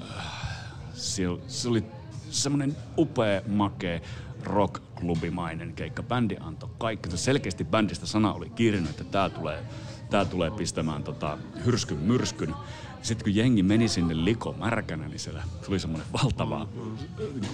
[0.94, 1.24] se,
[1.70, 1.84] oli
[2.30, 4.00] semmoinen upea, makea
[4.44, 6.04] rock-klubimainen keikka.
[6.04, 7.18] Bändi antoi kaikki.
[7.18, 9.64] Selkeästi bändistä sana oli kiirinyt, että tää tulee,
[10.10, 12.56] tää tulee pistämään tota, hyrskyn myrskyn.
[13.02, 16.68] Sitten kun jengi meni sinne liko märkänä, niin siellä tuli semmoinen valtava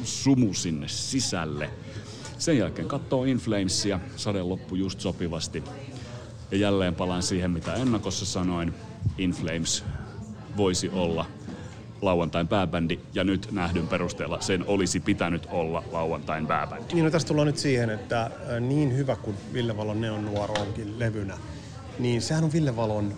[0.04, 1.70] sumu sinne sisälle.
[2.38, 5.64] Sen jälkeen katsoo Inflamesia, sade loppui just sopivasti.
[6.52, 8.74] Ja jälleen palaan siihen, mitä ennakossa sanoin.
[9.18, 9.84] Inflames
[10.58, 11.26] voisi olla
[12.02, 16.94] lauantain pääbändi, ja nyt nähdyn perusteella sen olisi pitänyt olla lauantain pääbändi.
[16.94, 21.00] Niin no tästä tullaan nyt siihen, että niin hyvä kuin Ville Valon Neon Nuor onkin
[21.00, 21.38] levynä,
[22.00, 23.14] niin sehän on Ville Valon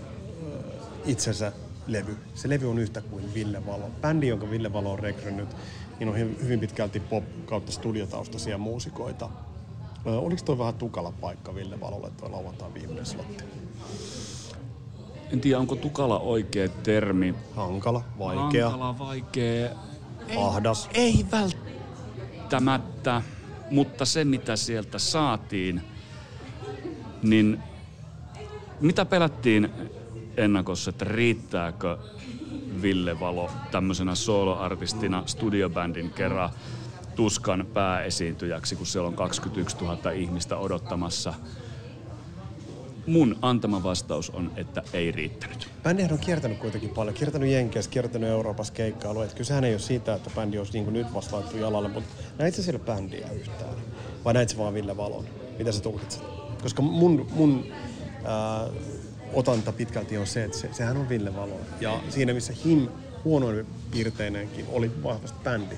[1.06, 1.52] itsensä
[1.88, 2.18] levy.
[2.34, 3.92] Se levy on yhtä kuin Ville Valo.
[4.02, 5.50] Bändi, jonka Ville Valo on rekrynyt,
[6.00, 9.30] niin on hyvin pitkälti pop kautta studiotaustaisia muusikoita.
[10.06, 13.43] Oliko tuo vähän tukala paikka Ville Valolle tuo lauantain viimeinen slotti?
[15.34, 17.36] En tiedä, onko tukala oikea termi.
[17.56, 18.70] Hankala, vaikea.
[18.70, 19.70] Hankala, vaikea.
[20.38, 20.89] Ahdas.
[20.93, 23.22] Ei, ei välttämättä,
[23.72, 25.82] mutta se mitä sieltä saatiin,
[27.24, 27.60] niin
[28.80, 29.70] mitä pelättiin
[30.38, 31.97] ennakossa, että riittääkö
[32.82, 36.49] Ville Valo tämmöisenä soloartistina studiobändin kerran
[37.16, 41.34] tuskan pääesiintyjäksi, kun siellä on 21 000 ihmistä odottamassa.
[43.07, 45.68] Mun antama vastaus on, että ei riittänyt.
[45.84, 47.14] Bändihän on kiertänyt kuitenkin paljon.
[47.14, 49.22] Kiertänyt Jenkeissä, kiertänyt Euroopassa keikkailu.
[49.22, 52.55] Että sehän ei ole siitä, että bändi olisi niin nyt vasta laittu jalalle, mutta näit
[52.55, 53.76] sä siellä bändiä yhtään?
[54.26, 55.26] Vai näit sä vaan Ville Valon?
[55.57, 56.24] Mitä sä tulkitset?
[56.62, 57.66] Koska mun, mun
[58.26, 58.68] ää,
[59.34, 61.59] otanta pitkälti on se, että se, sehän on Ville Valo.
[61.80, 62.88] Ja siinä missä Him
[63.24, 65.76] huonoin piirteinenkin oli vahvasti bändi,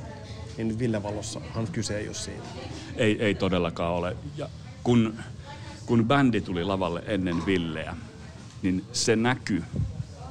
[0.57, 2.43] niin Ville Valossahan kyse ei ole siitä.
[2.95, 4.15] Ei, ei todellakaan ole.
[4.37, 4.49] Ja
[4.83, 5.13] kun,
[5.85, 7.95] kun bändi tuli lavalle ennen Villeä,
[8.61, 9.63] niin se näky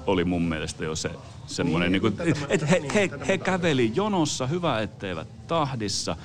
[0.07, 1.11] oli mun mielestä jo se
[1.47, 6.17] semmoinen, niin, niin kuin, että he, he, he käveli jonossa, hyvä etteivät tahdissa,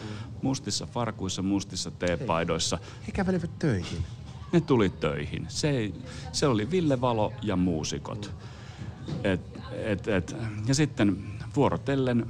[0.41, 2.77] mustissa farkuissa, mustissa teepaidoissa.
[2.81, 4.03] He, he kävelivät töihin.
[4.51, 5.45] Ne tuli töihin.
[5.47, 5.91] Se,
[6.31, 8.31] se oli Ville Valo ja muusikot.
[9.23, 9.41] Et,
[9.71, 10.35] et, et,
[10.67, 11.23] ja sitten
[11.55, 12.25] vuorotellen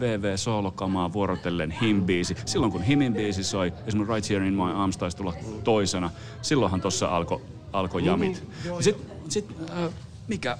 [0.00, 2.36] VV soolokamaa vuorotellen himbiisi.
[2.46, 5.34] Silloin kun himin biisi soi, esimerkiksi Right Here in My Arms taisi tulla
[5.64, 6.10] toisena,
[6.42, 7.40] silloinhan tuossa alkoi
[7.72, 8.44] alko jamit.
[8.80, 9.90] Sitten sit, äh,
[10.28, 10.58] mikä,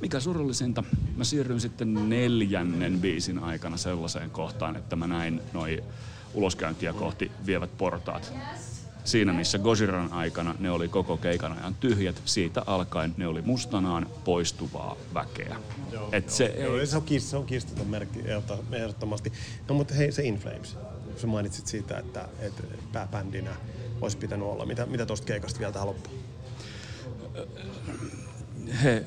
[0.00, 0.84] mikä surullisinta,
[1.16, 5.84] mä siirryin sitten neljännen biisin aikana sellaiseen kohtaan, että mä näin noi
[6.34, 8.32] uloskäyntiä kohti vievät portaat.
[9.04, 14.06] Siinä missä Gojiran aikana ne oli koko keikan ajan tyhjät, siitä alkaen ne oli mustanaan
[14.24, 15.56] poistuvaa väkeä.
[16.12, 19.32] Et se, Joo, se on, kiist, se on kiistaton merkki ehdotto- ehdottomasti.
[19.68, 20.76] No mutta hei, se In Flames.
[21.16, 23.50] Sä mainitsit siitä, että, että pääbändinä
[24.00, 24.66] olisi pitänyt olla.
[24.66, 26.22] Mitä, mitä tuosta keikasta vielä tähän loppuun?
[28.82, 29.04] he,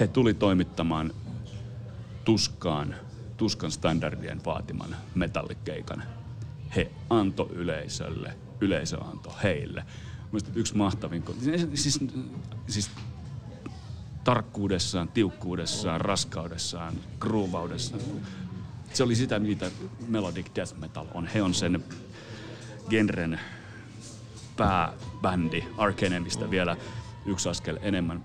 [0.00, 1.14] he tuli toimittamaan
[2.24, 2.94] tuskaan,
[3.36, 6.02] tuskan standardien vaatiman metallikeikan.
[6.76, 9.84] He anto yleisölle, yleisö antoi heille.
[10.24, 11.34] Mielestäni yksi mahtavin, ko-
[11.74, 12.00] siis,
[12.68, 12.90] siis
[14.24, 18.02] tarkkuudessaan, tiukkuudessaan, raskaudessaan, groovaudessaan.
[18.92, 19.70] Se oli sitä, mitä
[20.08, 21.26] melodic death metal on.
[21.26, 21.84] He on sen
[22.88, 23.40] genren
[24.56, 26.76] pääbändi Arkenemistä vielä
[27.26, 28.22] yksi askel enemmän.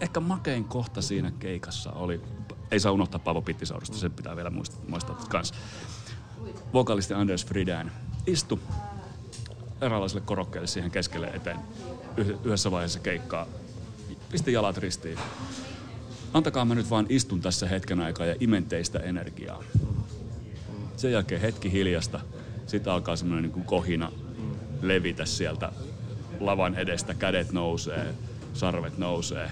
[0.00, 2.20] Ehkä makein kohta siinä keikassa oli,
[2.70, 5.52] ei saa unohtaa Paavo Pittisaurusta, se pitää vielä muistaa, muistaa kans.
[6.72, 7.92] Vokalisti Anders Fridän
[8.26, 8.60] istu
[9.82, 11.58] eräänlaiselle korokkeelle siihen keskelle eteen
[12.16, 13.46] yh- yhdessä vaiheessa keikkaa.
[14.30, 15.18] Pisti jalat ristiin.
[16.34, 19.62] Antakaa mä nyt vaan istun tässä hetken aikaa ja imen teistä energiaa.
[20.96, 22.20] Sen jälkeen hetki hiljasta.
[22.66, 24.12] Sitten alkaa semmoinen niin kohina
[24.82, 25.72] levitä sieltä
[26.40, 27.14] lavan edestä.
[27.14, 28.14] Kädet nousee,
[28.54, 29.50] sarvet nousee.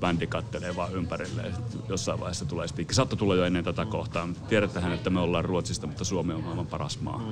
[0.00, 1.54] Bändi kattelee vaan ympärilleen.
[1.88, 2.94] Jossain vaiheessa tulee spiikki.
[2.94, 4.28] Saattoi tulla jo ennen tätä kohtaa.
[4.48, 7.22] Tiedättehän, että me ollaan Ruotsista, mutta Suomi on maailman paras maa.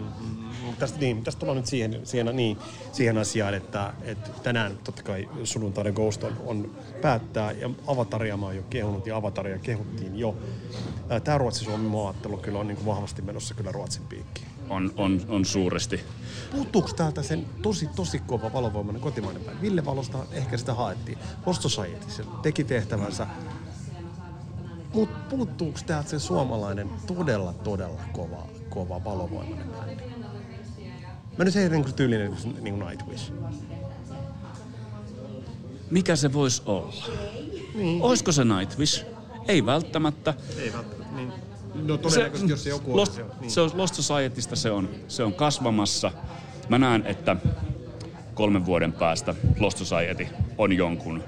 [0.79, 2.59] Tästä, niin, tästä tullaan nyt siihen, siihen, niin,
[2.93, 6.71] siihen asiaan, että, että tänään totta kai sunnuntainen Ghost on, on
[7.03, 10.37] päättää ja Avataria mä oon jo kehunut ja Avataria kehuttiin jo.
[11.25, 14.54] Tämä Ruotsi-Suomi maaottelu kyllä on niin kuin vahvasti menossa kyllä Ruotsin piikkiin.
[14.71, 16.01] On, on, on suuresti.
[16.51, 19.61] Puuttuuko täältä sen tosi, tosi kova valovoimainen kotimainen päin?
[19.61, 21.19] Ville Valosta ehkä sitä haettiin.
[21.61, 23.27] Society, se teki tehtävänsä.
[24.95, 30.03] Mutta puuttuuko täältä se suomalainen todella, todella kova, kova valovoimainen bändi?
[31.39, 33.33] Mä nyt heidän niin tyylinen niin kuin Nightwish.
[35.91, 37.05] Mikä se voisi olla?
[37.75, 38.03] Niin.
[38.03, 39.05] Olisiko se Nightwish?
[39.49, 40.35] Ei välttämättä.
[40.59, 41.33] Ei välttämättä, niin.
[41.75, 43.31] No todennäköisesti, jos se joku Lost, olisi.
[43.41, 43.51] Niin.
[43.51, 46.11] se on Lost Societysta se on, se on kasvamassa.
[46.69, 47.37] Mä näen, että
[48.35, 50.27] kolmen vuoden päästä Lost Society
[50.59, 51.25] on jonkun,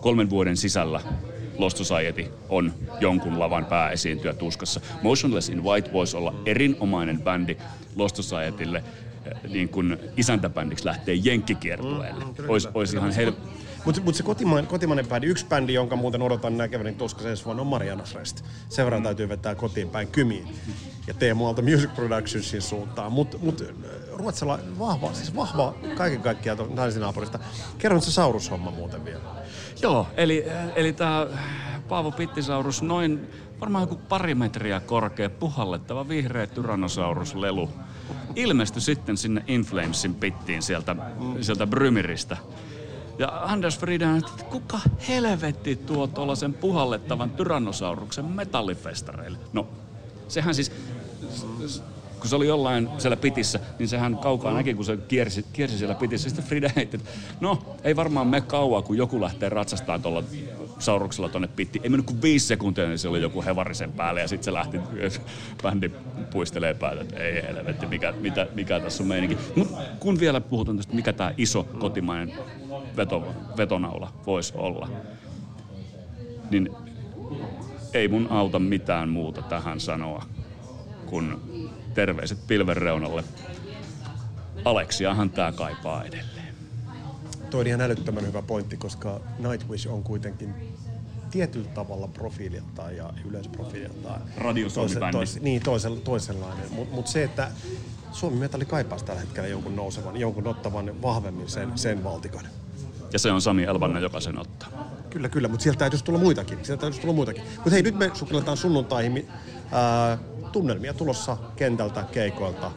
[0.00, 1.00] kolmen vuoden sisällä
[1.58, 4.80] Lost Society on jonkun lavan pääesiintyjä tuskassa.
[5.02, 7.56] Motionless in White voisi olla erinomainen bändi
[7.96, 8.78] Lost Societylle
[9.26, 12.24] eh, niin kuin isäntäbändiksi lähtee jenkkikiertueelle.
[12.24, 13.32] Mm, Ois, kyllä, ois ihan hel...
[13.86, 17.60] Mutta mut se kotimainen, kotimainen bändi, yksi bändi, jonka muuten odotan näkeväni tuossa ensi vuonna
[17.60, 18.44] on Mariana Frest.
[18.68, 20.48] Sen verran täytyy vetää kotiin päin kymiin.
[21.06, 23.12] Ja Teemu Aalto Music Productionsin suuntaan.
[23.12, 23.64] Mutta mut,
[24.12, 27.38] Ruotsilla vahva, siis vahva kaiken kaikkiaan naisinaapurista.
[27.78, 29.20] Kerron se Saurus-homma muuten vielä.
[29.82, 30.44] Joo, eli,
[30.76, 31.26] eli tämä
[31.88, 33.30] Paavo Pittisaurus, noin
[33.60, 37.70] varmaan joku pari metriä korkea, puhallettava vihreä Tyrannosaurus-lelu,
[38.34, 40.96] ilmestyi sitten sinne Inflamesin pittiin sieltä,
[41.40, 42.36] sieltä Brymiristä.
[43.18, 49.38] Ja Anders Friedhan, että kuka helvetti tuo tuollaisen puhallettavan Tyrannosauruksen metallifestareille?
[49.52, 49.68] No,
[50.28, 50.72] sehän siis,
[52.20, 55.94] kun se oli jollain siellä pitissä, niin sehän kaukaa näki, kun se kiersi, kiersi siellä
[55.94, 56.28] pitissä.
[56.28, 57.10] Sitten Frida heitti, että
[57.40, 60.22] no, ei varmaan me kauaa, kun joku lähtee ratsastamaan tuolla
[60.78, 61.82] sauruksella tonne pittiin.
[61.82, 64.80] Ei mennyt kuin viisi sekuntia, niin se oli joku hevarisen päälle ja sitten se lähti,
[65.62, 65.90] bändi
[66.30, 69.38] puistelee päätä, että ei helvetti, mikä, mitä, mikä tässä on meininki.
[69.56, 69.68] Mut
[70.00, 72.32] kun vielä puhutaan tästä, mikä tämä iso kotimainen
[72.96, 74.88] veto, vetonaula voisi olla,
[76.50, 76.70] niin
[77.94, 80.26] ei mun auta mitään muuta tähän sanoa
[81.06, 81.36] kuin
[81.94, 83.24] terveiset pilven reunalle.
[84.64, 86.54] Aleksiahan tää kaipaa edelleen.
[87.50, 90.54] Toi on ihan älyttömän hyvä pointti, koska Nightwish on kuitenkin
[91.30, 95.12] tietyllä tavalla profiililtaan ja yleisprofiililtaan Radio Suomi-bändi.
[95.12, 96.72] tois, niin, toisella, toisenlainen.
[96.72, 97.50] Mutta mut se, että
[98.12, 102.46] Suomi Metalli kaipaisi tällä hetkellä jonkun nousevan, jonkun ottavan vahvemmin sen, sen valtikan.
[103.12, 104.68] Ja se on Sami Elvanne, joka sen ottaa.
[105.10, 106.58] Kyllä, kyllä, mutta sieltä täytyisi tulla muitakin.
[106.62, 107.42] Sieltä täytyisi tulla muitakin.
[107.54, 109.28] Mutta hei, nyt me sukelletaan sunnuntaihin.
[109.72, 110.18] Ää,
[110.52, 112.70] tunnelmia tulossa kentältä, keikoilta.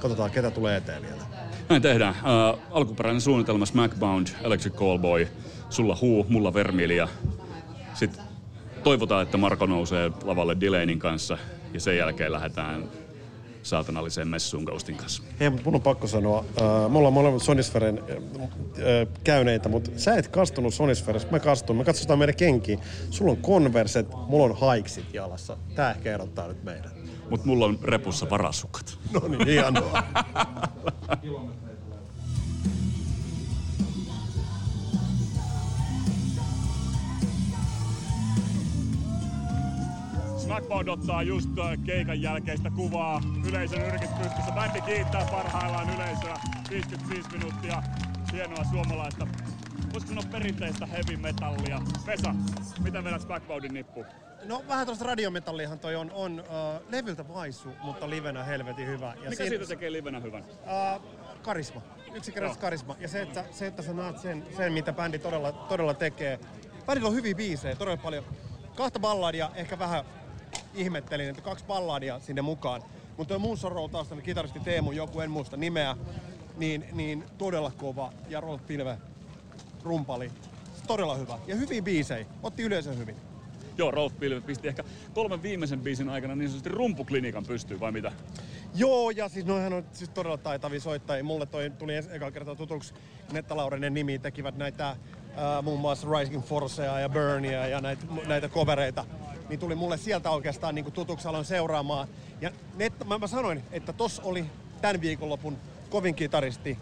[0.00, 1.22] Katsotaan, ketä tulee eteen vielä.
[1.68, 2.14] Näin tehdään.
[2.14, 5.28] Äh, alkuperäinen suunnitelma Smackbound, Electric Callboy,
[5.70, 7.08] sulla Huu, mulla Vermilia.
[7.94, 8.24] Sitten
[8.84, 11.38] toivotaan, että Marko nousee lavalle Delaynin kanssa
[11.74, 12.84] ja sen jälkeen lähdetään
[13.66, 15.22] saatanalliseen messuun Ghostin kanssa.
[15.40, 18.16] Hei, mutta mun on pakko sanoa, äh, me ollaan molemmat Sonisferen äh,
[19.24, 21.76] käyneitä, mutta sä et kastunut Sonisferessä, mä kastuin.
[21.76, 22.78] Me katsotaan meidän kenkiä.
[23.10, 25.56] Sulla on konverset, mulla on haiksit jalassa.
[25.74, 26.90] Tää ehkä erottaa nyt meidän.
[27.30, 28.98] Mut mulla on repussa varasukat.
[29.12, 30.02] No niin, hienoa.
[40.46, 43.20] Smackbound ottaa just äh, keikan jälkeistä kuvaa.
[43.48, 44.52] Yleisön yrkit pystyssä.
[44.54, 46.40] Bändi kiittää parhaillaan yleisöä.
[46.70, 47.82] 55 minuuttia
[48.32, 49.26] hienoa suomalaista,
[49.92, 51.80] voisiko sanoa perinteistä heavy metallia.
[52.06, 52.34] Vesa,
[52.82, 54.04] mitä vedät Backboardin nippu?
[54.44, 59.14] No vähän tuosta radiometalliahan toi on, on uh, levyltä vaisu, mutta livenä helvetin hyvä.
[59.22, 60.44] Ja Mikä siitä tekee livenä hyvän?
[60.44, 61.02] Uh,
[61.42, 61.80] karisma.
[62.14, 62.96] Yksinkertaisesti karisma.
[63.00, 66.40] Ja se, että, se, että sä näet sen, sen, mitä bändi todella, todella tekee.
[66.86, 68.24] Bändillä on hyviä biisejä, todella paljon.
[68.76, 70.04] Kahta balladia, ehkä vähän
[70.74, 72.82] ihmettelin, että kaksi balladia sinne mukaan.
[73.16, 75.96] Mutta tuo Moon Sorrow tämmönen kitaristi Teemu, joku en muista nimeä,
[76.56, 78.12] niin, niin todella kova.
[78.28, 78.98] Ja Rolf Pilve,
[79.84, 80.30] rumpali.
[80.86, 81.38] Todella hyvä.
[81.46, 82.26] Ja hyviä biisejä.
[82.42, 83.16] Otti yleisön hyvin.
[83.78, 84.84] Joo, Rolf Pilve pisti ehkä
[85.14, 88.12] kolmen viimeisen biisin aikana niin sanotusti rumpuklinikan pystyy, vai mitä?
[88.74, 91.24] Joo, ja siis noihän on siis todella taitavia soittajia.
[91.24, 92.94] Mulle toi tuli eka kertaa tutuksi
[93.32, 94.96] Netta Laurinen nimi, tekivät näitä äh,
[95.62, 99.04] muun muassa Rising Forcea ja Burnia ja näitä, näitä kovereita.
[99.48, 102.08] Niin tuli mulle sieltä oikeastaan niin tutuksi aloin seuraamaan.
[102.40, 104.46] Ja Netta, mä, mä sanoin, että tos oli
[104.80, 105.56] tämän viikonlopun
[105.90, 106.78] kovin kitaristi,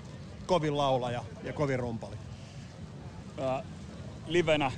[0.46, 2.16] kovin laulaja ja kovin rumpali.
[3.40, 3.62] Ää,
[4.26, 4.72] livenä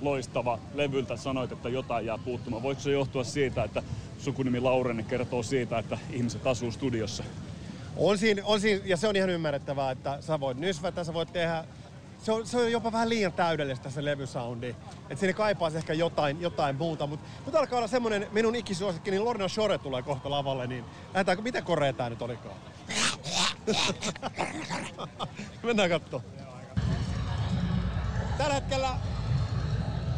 [0.00, 2.62] loistava levyltä sanoit, että jotain jää puuttumaan.
[2.62, 3.82] Voiko se johtua siitä, että
[4.18, 7.24] sukunimi Laureni kertoo siitä, että ihmiset asuu studiossa?
[7.96, 11.32] On siinä, on siinä, ja se on ihan ymmärrettävää, että sä voit nysvätä, sä voit
[11.32, 11.64] tehdä
[12.22, 14.68] se on, se on jopa vähän liian täydellistä se levysoundi.
[15.02, 17.06] Että siinä kaipaisi ehkä jotain, jotain muuta.
[17.06, 20.66] Mutta mut alkaa olla semmonen minun ikisuosikki, niin Lorna Shore tulee kohta lavalle.
[20.66, 22.56] Niin lähdetäänkö, miten korea tää nyt olikaan?
[25.62, 26.30] Mennään katsomaan.
[28.38, 28.88] Tällä hetkellä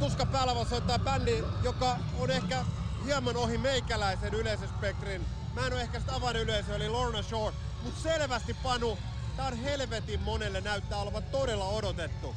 [0.02, 2.64] Tuska päällä vaan soittaa bändi, joka on ehkä
[3.04, 5.26] hieman ohi meikäläisen yleisöspektrin.
[5.54, 6.36] Mä en ole ehkä sitä avain
[6.74, 7.56] eli Lorna Shore.
[7.82, 8.98] Mutta selvästi Panu,
[9.36, 12.34] tää on helvetin monelle näyttää olevan todella odotettu.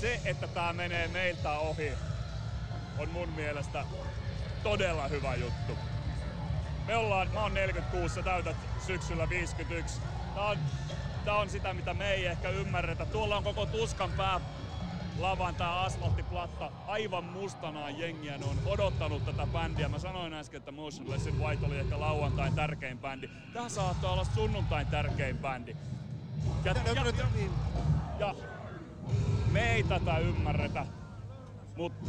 [0.00, 1.92] Se, että tää menee meiltä ohi,
[2.98, 3.84] on mun mielestä
[4.62, 5.78] todella hyvä juttu.
[6.86, 8.56] Me ollaan, mä oon 46, sä täytät
[8.86, 10.00] syksyllä 51.
[10.34, 10.58] Tää on,
[11.24, 13.06] tää on sitä, mitä me ei ehkä ymmärretä.
[13.06, 14.40] Tuolla on koko tuskan pää
[15.18, 18.38] lavan tää asfalttiplatta aivan mustanaan jengiä.
[18.38, 19.88] Ne on odottanut tätä bändiä.
[19.88, 23.30] Mä sanoin äsken, että Motionless in White oli ehkä lauantain tärkein bändi.
[23.52, 25.76] Tää saattaa olla sunnuntain tärkein bändi.
[26.64, 27.26] Ja, ja, ja,
[28.18, 28.34] ja
[29.50, 30.86] me ei tätä ymmärretä,
[31.76, 32.06] mutta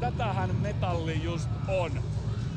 [0.00, 2.02] tätähän metalli just on.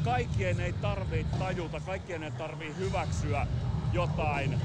[0.04, 3.48] Kaikkien ei tarvii tajuta, kaikkien ei tarvii hyväksyä
[3.94, 4.62] jotain.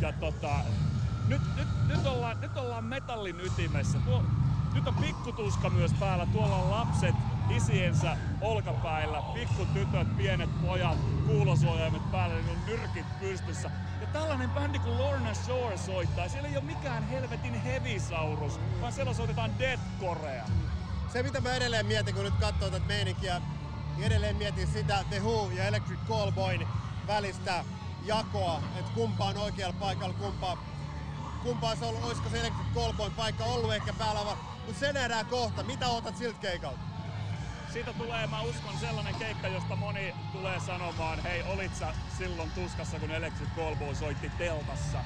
[0.00, 0.50] Ja tota,
[1.28, 3.98] nyt, nyt, nyt, ollaan, nyt ollaan metallin ytimessä.
[3.98, 4.22] Tuo,
[4.74, 6.26] nyt on pikkutuska myös päällä.
[6.26, 7.14] Tuolla on lapset
[7.56, 13.70] isiensä olkapäillä, pikkutytöt, pienet pojat, kuulosuojaimet päällä, niin on nyrkit pystyssä.
[14.00, 19.14] Ja tällainen bändi kuin Lorna Shore soittaa, siellä ei ole mikään helvetin hevisaurus, vaan siellä
[19.14, 20.44] soitetaan deathcorea.
[21.12, 23.40] Se mitä mä edelleen mietin, kun nyt katsoo tätä meininkiä,
[23.96, 26.66] niin edelleen mietin sitä The Who ja Electric Callboyn
[27.06, 27.64] välistä
[28.04, 30.58] jakoa, että kumpa on oikealla paikalla, kumpa,
[31.44, 34.20] kumpa se on, olisiko se Electric Callboyn paikka ollut ehkä päällä,
[34.66, 35.62] mutta se nähdään kohta.
[35.62, 36.78] Mitä otat siltä keikalta?
[37.72, 43.00] Siitä tulee, mä uskon, sellainen keikka, josta moni tulee sanomaan, hei, olit sä silloin tuskassa,
[43.00, 44.98] kun Electric Callboy soitti teltassa.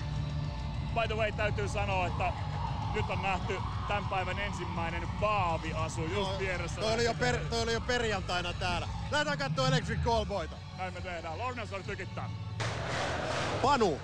[0.95, 2.33] By the way, täytyy sanoa, että
[2.95, 3.59] nyt on nähty
[3.89, 6.81] tämän päivän ensimmäinen Baavi asu just vieressä.
[6.81, 8.89] Toi oli, jo per, toi oli jo perjantaina täällä.
[9.11, 10.57] Lähdetään katsoa Electric Callboyta.
[10.79, 11.39] Näin me tehdään.
[11.39, 12.31] Lorna Shore tykittää.
[13.63, 14.01] Panu,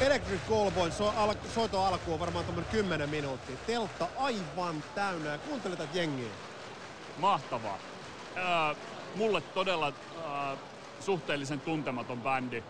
[0.00, 3.56] Electric Callboyn so, al, soito alku on varmaan tuommoinen 10 minuuttia.
[3.66, 6.30] Teltta aivan täynnä ja kuuntele tätä jengiä.
[7.18, 7.78] Mahtavaa.
[8.36, 8.76] Äh,
[9.14, 10.58] mulle todella äh,
[11.00, 12.64] suhteellisen tuntematon bändi,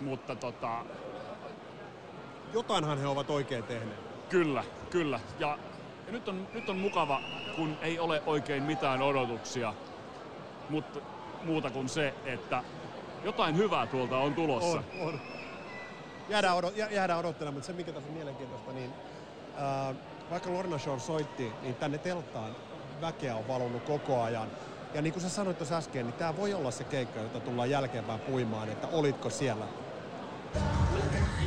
[0.00, 0.84] mutta tota,
[2.52, 4.00] Jotainhan he ovat oikein tehneet.
[4.28, 5.20] kyllä, kyllä.
[5.38, 5.58] Ja,
[6.06, 7.20] ja nyt, on, nyt on mukava,
[7.56, 9.74] kun ei ole oikein mitään odotuksia,
[10.68, 11.00] mutta
[11.44, 12.64] muuta kuin se, että
[13.24, 14.82] jotain hyvää tuolta on tulossa.
[15.00, 15.20] On, on.
[16.28, 18.94] Jäädään, odot, jä- jäädään odottelemaan, mutta se mikä tässä on mielenkiintoista, niin
[19.56, 19.94] ää,
[20.30, 22.56] vaikka Lorna Shore soitti, niin tänne telttaan
[23.00, 24.48] väkeä on valunut koko ajan.
[24.94, 27.70] Ja niin kuin sä sanoit tuossa äsken, niin tämä voi olla se keikka, jota tullaan
[27.70, 29.66] jälkeenpäin puimaan, että olitko siellä.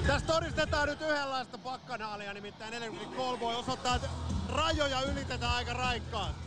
[0.08, 4.08] Tässä todistetaan nyt yhdenlaista pakkanaalia, nimittäin Electric Callboy osoittaa, että
[4.50, 6.46] rajoja ylitetään aika raikkaasti.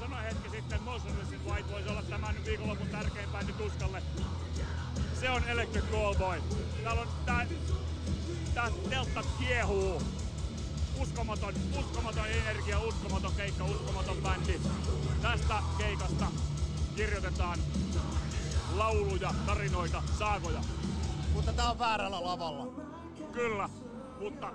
[0.00, 4.02] Sanoin hetki sitten, Motionless in White voisi olla tämän viikonlopun tärkein bändi Tuskalle.
[5.20, 6.42] Se on Electric Callboy.
[6.84, 7.46] Täällä on tää,
[8.54, 10.02] tää teltta kiehuu.
[11.00, 14.60] Uskomaton, uskomaton energia, uskomaton keikka, uskomaton bändi.
[15.22, 16.26] Tästä keikasta
[16.96, 17.58] kirjoitetaan
[18.76, 20.60] lauluja, tarinoita, saagoja.
[21.34, 22.66] Mutta tää on väärällä lavalla.
[23.32, 23.68] Kyllä,
[24.20, 24.52] mutta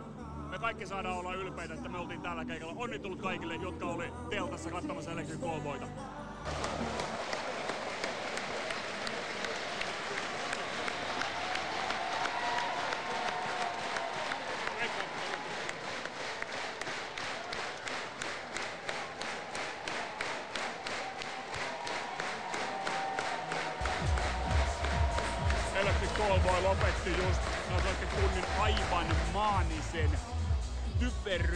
[0.49, 2.73] me kaikki saadaan olla ylpeitä, että me oltiin täällä keikalla.
[2.77, 5.87] Onnittelut kaikille, jotka oli teltassa katsomassa Electric Callboyta.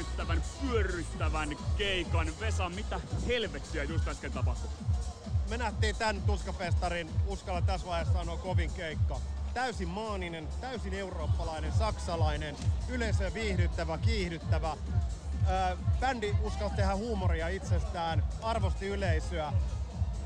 [0.07, 2.27] Typerryttävän, pyörryttävän keikan.
[2.39, 4.69] Vesa, mitä helvettiä just äsken tapahtui?
[5.49, 9.19] Me nähtiin tämän tuskafestarin, uskalla tässä vaiheessa sanoa kovin keikka.
[9.53, 12.55] Täysin maaninen, täysin eurooppalainen, saksalainen,
[12.89, 14.71] yleisö viihdyttävä, kiihdyttävä.
[14.71, 19.53] Ö, bändi uskalsi tehdä huumoria itsestään, arvosti yleisöä.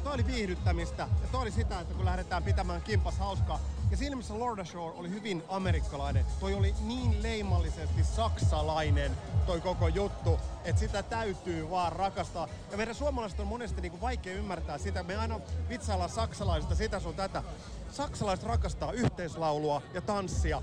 [0.04, 3.60] Toi oli viihdyttämistä ja toi oli sitä, että kun lähdetään pitämään kimpas hauskaa.
[3.92, 9.12] Ja siinä missä Lorda Shore oli hyvin amerikkalainen, toi oli niin leimallisesti saksalainen
[9.46, 12.48] toi koko juttu, että sitä täytyy vaan rakastaa.
[12.72, 15.04] Ja meidän suomalaiset on monesti niin kuin vaikea ymmärtää sitä.
[15.04, 15.40] Me aina
[15.70, 17.44] vitsaillaan saksalaisista sitä sun tätä.
[17.92, 20.62] Saksalaiset rakastaa yhteislaulua ja tanssia.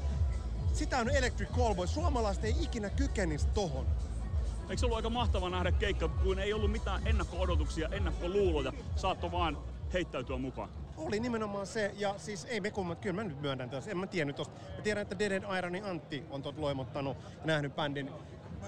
[0.72, 1.87] Sitä on Electric Callboy.
[1.87, 3.87] Suomalaiset ei ikinä kykenisi tohon.
[4.62, 9.59] Eikö se ollut aika mahtava nähdä keikka, kun ei ollut mitään ennakko-odotuksia, ennakkoluuloja, saatto vaan
[9.93, 10.88] heittäytyä mukaan?
[10.99, 14.07] Oli nimenomaan se, ja siis ei me kummat, kyllä mä nyt myönnän tässä, en mä
[14.07, 14.55] tiennyt tosta.
[14.76, 18.11] Mä tiedän, että Dead End Ironin Antti on tot loimottanut ja nähnyt bändin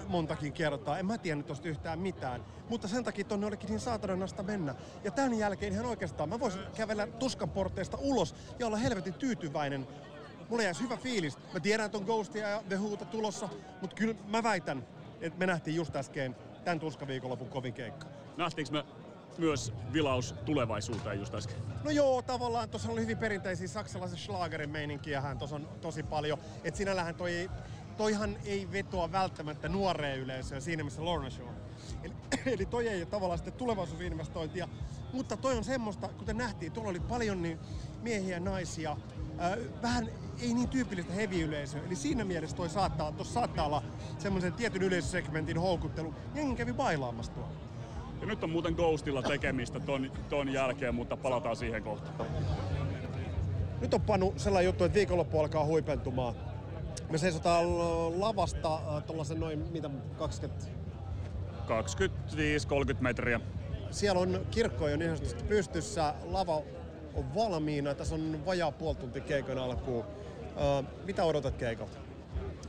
[0.07, 0.99] montakin kertaa.
[0.99, 2.45] En mä tiennyt tosta yhtään mitään.
[2.69, 4.75] Mutta sen takia tonne olikin niin saatanasta mennä.
[5.03, 9.87] Ja tämän jälkeen ihan oikeastaan mä voisin kävellä tuskan porteista ulos ja olla helvetin tyytyväinen.
[10.49, 11.37] Mulla jäisi hyvä fiilis.
[11.53, 13.49] Mä tiedän, että on Ghostia ja The Who'ta tulossa,
[13.81, 14.87] mutta kyllä mä väitän,
[15.21, 18.07] että me nähtiin just äsken tämän tuskaviikonlopun kovin keikka.
[18.37, 18.83] Nähtiinkö me
[19.37, 21.57] myös vilaus tulevaisuuteen just äsken?
[21.83, 26.37] No joo, tavallaan tuossa oli hyvin perinteisiä saksalaisen schlagerin meininkiähän tuossa on tosi paljon.
[26.63, 27.49] Et sinällähän toi,
[27.97, 31.47] toihan ei vetoa välttämättä nuoreen yleisöön siinä missä Lorna Show.
[32.03, 32.13] Eli,
[32.53, 34.67] eli toi ei ole tavallaan sitten tulevaisuusinvestointia.
[35.13, 37.59] Mutta toi on semmoista, kuten nähtiin, tuolla oli paljon niin
[38.01, 38.91] miehiä ja naisia.
[38.91, 40.09] Äh, vähän
[40.41, 41.81] ei niin tyypillistä heavy-yleisöä.
[41.87, 43.83] Eli siinä mielessä toi saattaa, saattaa olla
[44.17, 46.13] semmoisen tietyn yleisösegmentin houkuttelu.
[46.35, 47.70] Jengi kävi bailaamassa tuolla.
[48.21, 52.29] Ja nyt on muuten Ghostilla tekemistä ton, ton jälkeen, mutta palataan siihen kohtaan.
[53.81, 56.35] Nyt on Panu sellainen juttu, että viikonloppu alkaa huipentumaan.
[57.09, 57.65] Me seisotaan
[58.21, 60.65] lavasta äh, tuollaisen noin, mitä, 20...
[61.67, 63.39] 25-30 metriä.
[63.91, 66.61] Siellä on kirkko jo niin sanotusti pystyssä, lava
[67.13, 70.03] on valmiina, tässä on vajaa puoli tuntia keikan alkuun.
[70.03, 72.10] Äh, mitä odotat keikalta?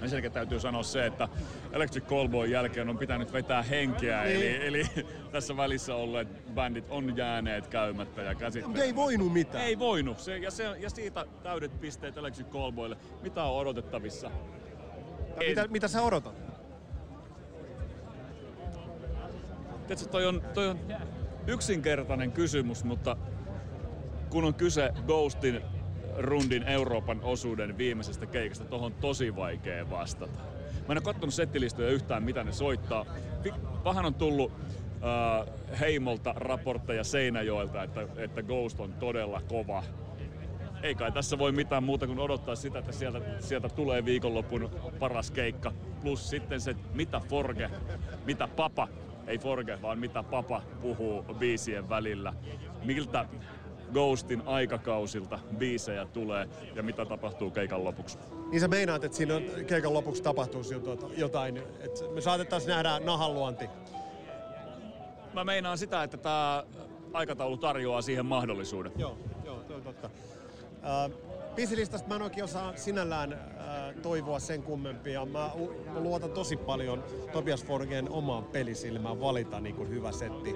[0.02, 1.28] Ensinnäkin täytyy sanoa se, että
[1.72, 4.36] Electric Callboy jälkeen on pitänyt vetää henkeä, Niin.
[4.36, 4.84] eli, eli
[5.32, 8.84] tässä välissä olleet bändit on jääneet käymättä ja käsittelemättä.
[8.84, 9.64] Ei voinut mitään.
[9.64, 12.96] Ei voinut, se, ja, se, ja siitä täydet pisteet Electric Callboylle.
[13.22, 14.30] Mitä on odotettavissa?
[15.48, 16.34] Mitä, mitä sä odotat?
[19.86, 20.78] Tiedätkö, toi on, toi on
[21.46, 23.16] yksinkertainen kysymys, mutta
[24.30, 25.62] kun on kyse Ghostin
[26.18, 30.38] rundin Euroopan osuuden viimeisestä keikasta, tohon tosi vaikea vastata.
[30.88, 33.06] Mä en ole kattonut settilistoja yhtään, mitä ne soittaa.
[33.84, 39.82] Vähän on tullut äh, Heimolta raportteja Seinäjoelta, että, että Ghost on todella kova.
[40.82, 45.30] Ei kai tässä voi mitään muuta kuin odottaa sitä, että sieltä, sieltä tulee viikonlopun paras
[45.30, 45.72] keikka.
[46.02, 47.70] Plus sitten se, mitä Forge,
[48.26, 48.88] mitä Papa,
[49.26, 52.32] ei Forge, vaan mitä Papa puhuu biisien välillä.
[52.84, 53.26] Miltä
[53.92, 58.18] Ghostin aikakausilta biisejä tulee ja mitä tapahtuu keikan lopuksi.
[58.50, 60.74] Niin sä meinaat, että siinä on keikan lopuksi tapahtuisi
[61.16, 63.64] jotain- että me saatettaisiin nähdä nahanluonti.
[65.34, 66.64] Mä meinaan sitä, että tämä
[67.12, 68.92] aikataulu tarjoaa siihen mahdollisuuden.
[68.96, 70.10] Joo, joo, toi on totta.
[70.82, 75.26] Uh, biisilistasta mä en oikein osaa sinällään uh, toivoa sen kummempia.
[75.26, 75.50] Mä,
[75.92, 80.54] mä luotan tosi paljon Tobias Forgen omaan pelisilmään valita niin kuin hyvä setti.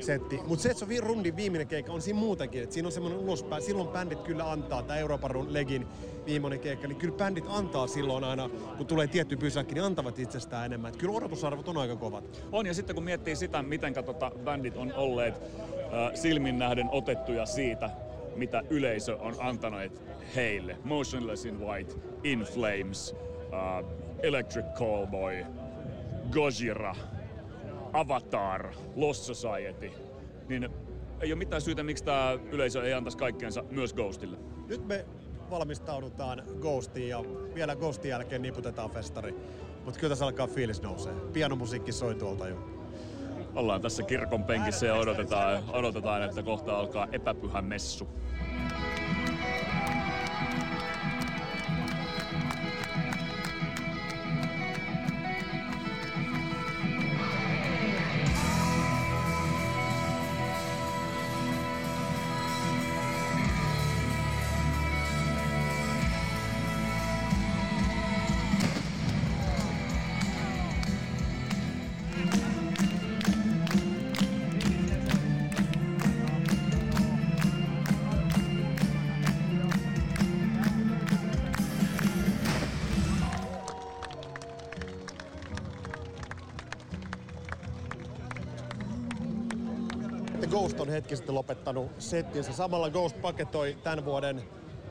[0.00, 0.40] setti.
[0.46, 2.62] Mutta se, että se on rundin viimeinen keikka, on siinä muutenkin.
[2.62, 3.62] Että siinä on semmoinen ulospäin.
[3.62, 5.86] Silloin bändit kyllä antaa, tämä Euroopan run- legin
[6.26, 10.66] viimeinen keikka, niin kyllä bändit antaa silloin aina, kun tulee tietty pysäkki, niin antavat itsestään
[10.66, 10.88] enemmän.
[10.88, 12.24] Et kyllä odotusarvot on aika kovat.
[12.52, 17.46] On, ja sitten kun miettii sitä, miten tota, bändit on olleet äh, silmin nähden otettuja
[17.46, 17.90] siitä,
[18.40, 20.02] mitä yleisö on antanut
[20.36, 20.76] heille.
[20.84, 21.94] Motionless in White,
[22.24, 23.14] In Flames,
[23.52, 23.84] äh,
[24.22, 25.44] Electric Callboy,
[26.30, 26.94] Gojira,
[27.92, 29.90] Avatar, Lost Society.
[30.48, 30.68] Niin
[31.20, 34.38] ei ole mitään syytä, miksi tämä yleisö ei antaisi kaikkeensa myös Ghostille.
[34.68, 35.06] Nyt me
[35.50, 39.34] valmistaudutaan Ghostiin ja vielä Ghostin jälkeen niputetaan festari.
[39.84, 41.12] Mutta kyllä tässä alkaa fiilis nousee.
[41.32, 42.79] Pianomusiikki soi tuolta jo.
[43.54, 48.08] Ollaan tässä kirkon penkissä ja odotetaan, odotetaan että kohta alkaa epäpyhä messu.
[90.80, 92.52] On hetki sitten lopettanut settinsä.
[92.52, 94.42] Samalla Ghost paketoi tämän vuoden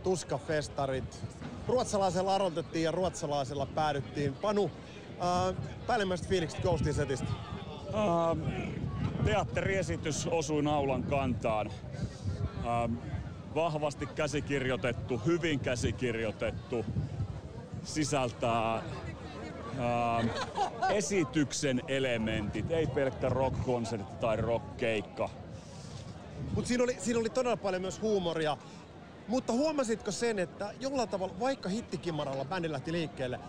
[0.03, 1.23] Tuska-festarit.
[1.67, 4.33] Ruotsalaisella aloitettiin ja ruotsalaisella päädyttiin.
[4.33, 4.71] Panu,
[5.09, 5.55] äh,
[5.87, 7.27] päällimmäiset fiilikset Ghostin setistä?
[7.87, 8.41] Ähm,
[9.25, 11.71] teatteriesitys osui naulan kantaan.
[12.65, 12.93] Ähm,
[13.55, 16.85] vahvasti käsikirjoitettu, hyvin käsikirjoitettu,
[17.83, 20.27] sisältää ähm,
[20.89, 25.29] esityksen elementit, ei pelkkä rock-konsertti tai rock-keikka.
[26.55, 28.57] Mutta siinä oli, siinä oli todella paljon myös huumoria.
[29.27, 33.39] Mutta huomasitko sen, että jollain tavalla, vaikka hittikimaralla bändi lähti liikkeelle,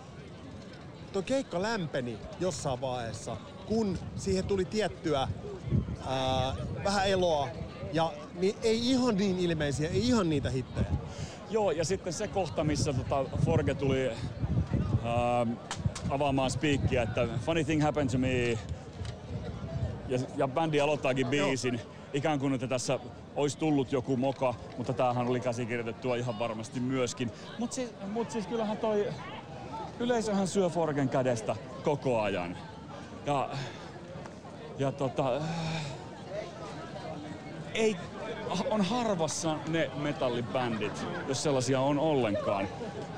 [1.13, 5.27] tuo keikka lämpeni jossain vaiheessa, kun siihen tuli tiettyä
[6.07, 7.49] ää, vähän eloa
[7.93, 10.85] ja niin ei ihan niin ilmeisiä, ei ihan niitä hittejä.
[11.49, 15.53] Joo, ja sitten se kohta, missä tota Forge tuli ähm,
[16.09, 18.49] avaamaan spiikkiä, että funny thing happened to me,
[20.07, 22.00] ja, ja bändi aloittaakin biisin, Joo.
[22.13, 22.99] Ikään kuin että tässä
[23.35, 27.31] olisi tullut joku moka, mutta tämähän oli käsikirjoitettua ihan varmasti myöskin.
[27.59, 29.07] Mutta siis, mut siis kyllähän toi
[29.99, 32.57] yleisöhän syö Forgen kädestä koko ajan.
[33.25, 33.49] Ja,
[34.77, 35.41] ja tota,
[37.73, 37.97] ei,
[38.69, 42.67] on harvassa ne metallibändit, jos sellaisia on ollenkaan,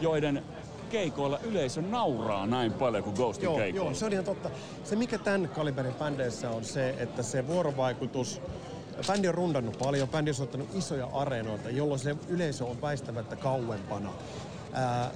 [0.02, 0.44] joiden
[0.90, 3.90] keikoilla yleisö nauraa näin paljon kuin Ghostin joo, keikoilla.
[3.90, 4.49] Joo, se on ihan totta.
[4.84, 8.41] Se mikä tämän kaliberin bändeissä on se, että se vuorovaikutus
[9.07, 14.14] Bändi on rundannut paljon, bändi on ottanut isoja areenoita, jolloin se yleisö on väistämättä kauempana.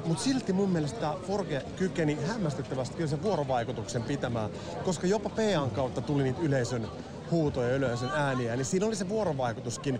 [0.05, 4.49] Mutta silti mun mielestä Forge kykeni hämmästyttävästi kyllä sen vuorovaikutuksen pitämään,
[4.85, 6.87] koska jopa PAn kautta tuli niitä yleisön
[7.31, 9.99] huutoja ja yleisön ääniä, niin siinä oli se vuorovaikutuskin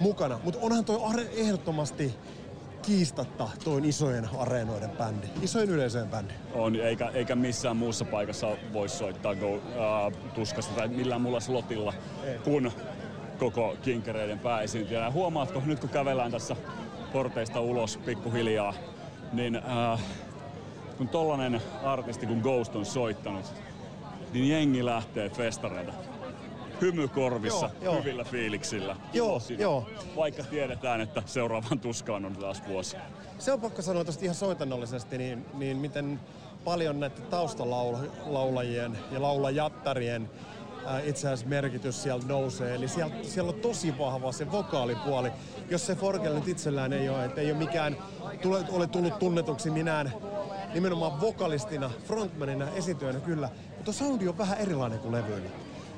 [0.00, 0.40] mukana.
[0.44, 1.00] Mutta onhan toi
[1.36, 2.14] ehdottomasti
[2.86, 6.34] kiistatta toin isojen areenoiden bändi, isojen yleisöjen bändi.
[6.54, 9.62] On, eikä, eikä missään muussa paikassa voi soittaa go, uh,
[10.34, 11.94] tuskasta tai millään muulla slotilla,
[12.24, 12.38] Ei.
[12.38, 12.72] kun
[13.38, 15.10] koko kinkereiden pääesiintyjä.
[15.10, 16.56] Huomaatko nyt kun kävellään tässä
[17.12, 18.74] porteista ulos pikkuhiljaa,
[19.32, 20.00] niin äh,
[20.98, 23.54] kun tollanen artisti kuin Ghost on soittanut,
[24.32, 25.92] niin jengi lähtee festareilta
[26.80, 27.98] hymykorvissa, Joo, joo.
[28.02, 28.96] hyvillä fiiliksillä.
[29.12, 29.86] Joo, joo.
[30.16, 32.96] Vaikka tiedetään, että seuraavan tuskaan on taas vuosi.
[33.38, 36.20] Se on pakko sanoa tosta ihan soitannollisesti, niin, niin miten
[36.64, 40.30] paljon näiden taustalaulajien ja laulajattarien
[40.86, 42.74] ää, itse asiassa merkitys sieltä nousee.
[42.74, 45.30] Eli siellä, siellä on tosi vahva se vokaalipuoli.
[45.70, 47.96] Jos se Forgel nyt itsellään ei ole, että ei ole mikään
[48.42, 50.12] tule, ole tullut tunnetuksi minään
[50.74, 53.48] nimenomaan vokalistina, frontmanina, esityönä kyllä.
[53.76, 55.50] Mutta soundi on vähän erilainen kuin levyillä.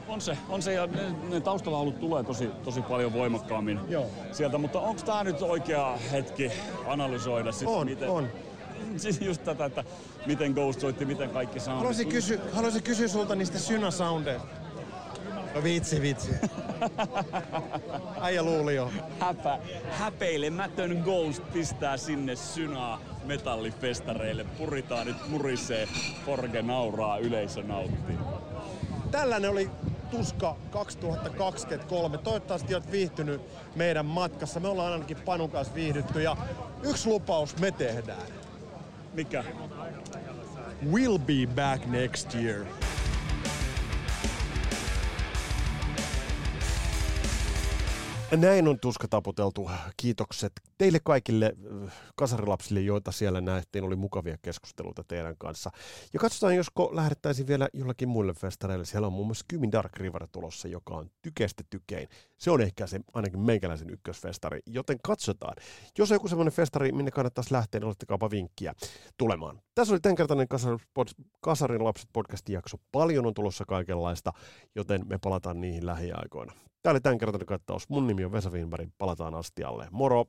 [0.09, 4.07] On se, on se ja ne, ne taustalaulut tulee tosi, tosi paljon voimakkaammin Joo.
[4.33, 6.53] sieltä, mutta onko tämä nyt oikea hetki
[6.87, 8.29] analysoida sit, On, miten, on.
[8.97, 9.85] Siis just tätä, että
[10.27, 11.79] miten Ghost soitti, miten kaikki soundit.
[11.79, 14.49] Haluaisin, kysy, haluaisin kysyä sulta niistä synasoundeista.
[15.55, 16.31] No vitsi, vitsi.
[18.21, 18.91] Äijä luuli jo.
[19.21, 19.59] Häpä,
[19.91, 24.45] häpeilemätön Ghost pistää sinne synaa metallifestareille.
[24.45, 25.89] Puritaan nyt murisee,
[26.27, 28.19] Forge nauraa, yleisö nauttii.
[29.11, 29.71] Tällainen oli
[30.11, 32.19] Tuska 2023.
[32.19, 33.41] Toivottavasti olet viihtynyt
[33.75, 34.61] meidän matkassa.
[34.61, 36.37] Me ollaan ainakin Panun kanssa viihdytty ja
[36.83, 38.27] yksi lupaus me tehdään.
[39.15, 39.45] Mikä?
[40.85, 42.67] We'll be back next year.
[48.33, 49.71] Näin on tuska taputeltu.
[49.97, 51.53] Kiitokset teille kaikille
[51.85, 53.85] äh, kasarilapsille, joita siellä nähtiin.
[53.85, 55.71] Oli mukavia keskusteluita teidän kanssa.
[56.13, 58.85] Ja katsotaan, josko lähdettäisiin vielä jollakin muille festareille.
[58.85, 62.09] Siellä on muun muassa Kymin Dark River tulossa, joka on tykestä tykein.
[62.39, 65.57] Se on ehkä se ainakin meikäläisen ykkösfestari, joten katsotaan.
[65.99, 68.75] Jos on joku semmoinen festari, minne kannattaisi lähteä, niin ottakaapa vinkkiä
[69.17, 69.61] tulemaan.
[69.75, 72.77] Tässä oli tämänkertainen Kasar- Kasarin lapset podcastin jakso.
[72.93, 74.33] Paljon on tulossa kaikenlaista,
[74.75, 76.53] joten me palataan niihin lähiaikoina.
[76.87, 77.89] Tämä oli tämänkertainen kattaus.
[77.89, 78.89] Mun nimi on Vesa Wienberg.
[78.99, 79.89] Palataan astialle.
[79.91, 80.25] Moro!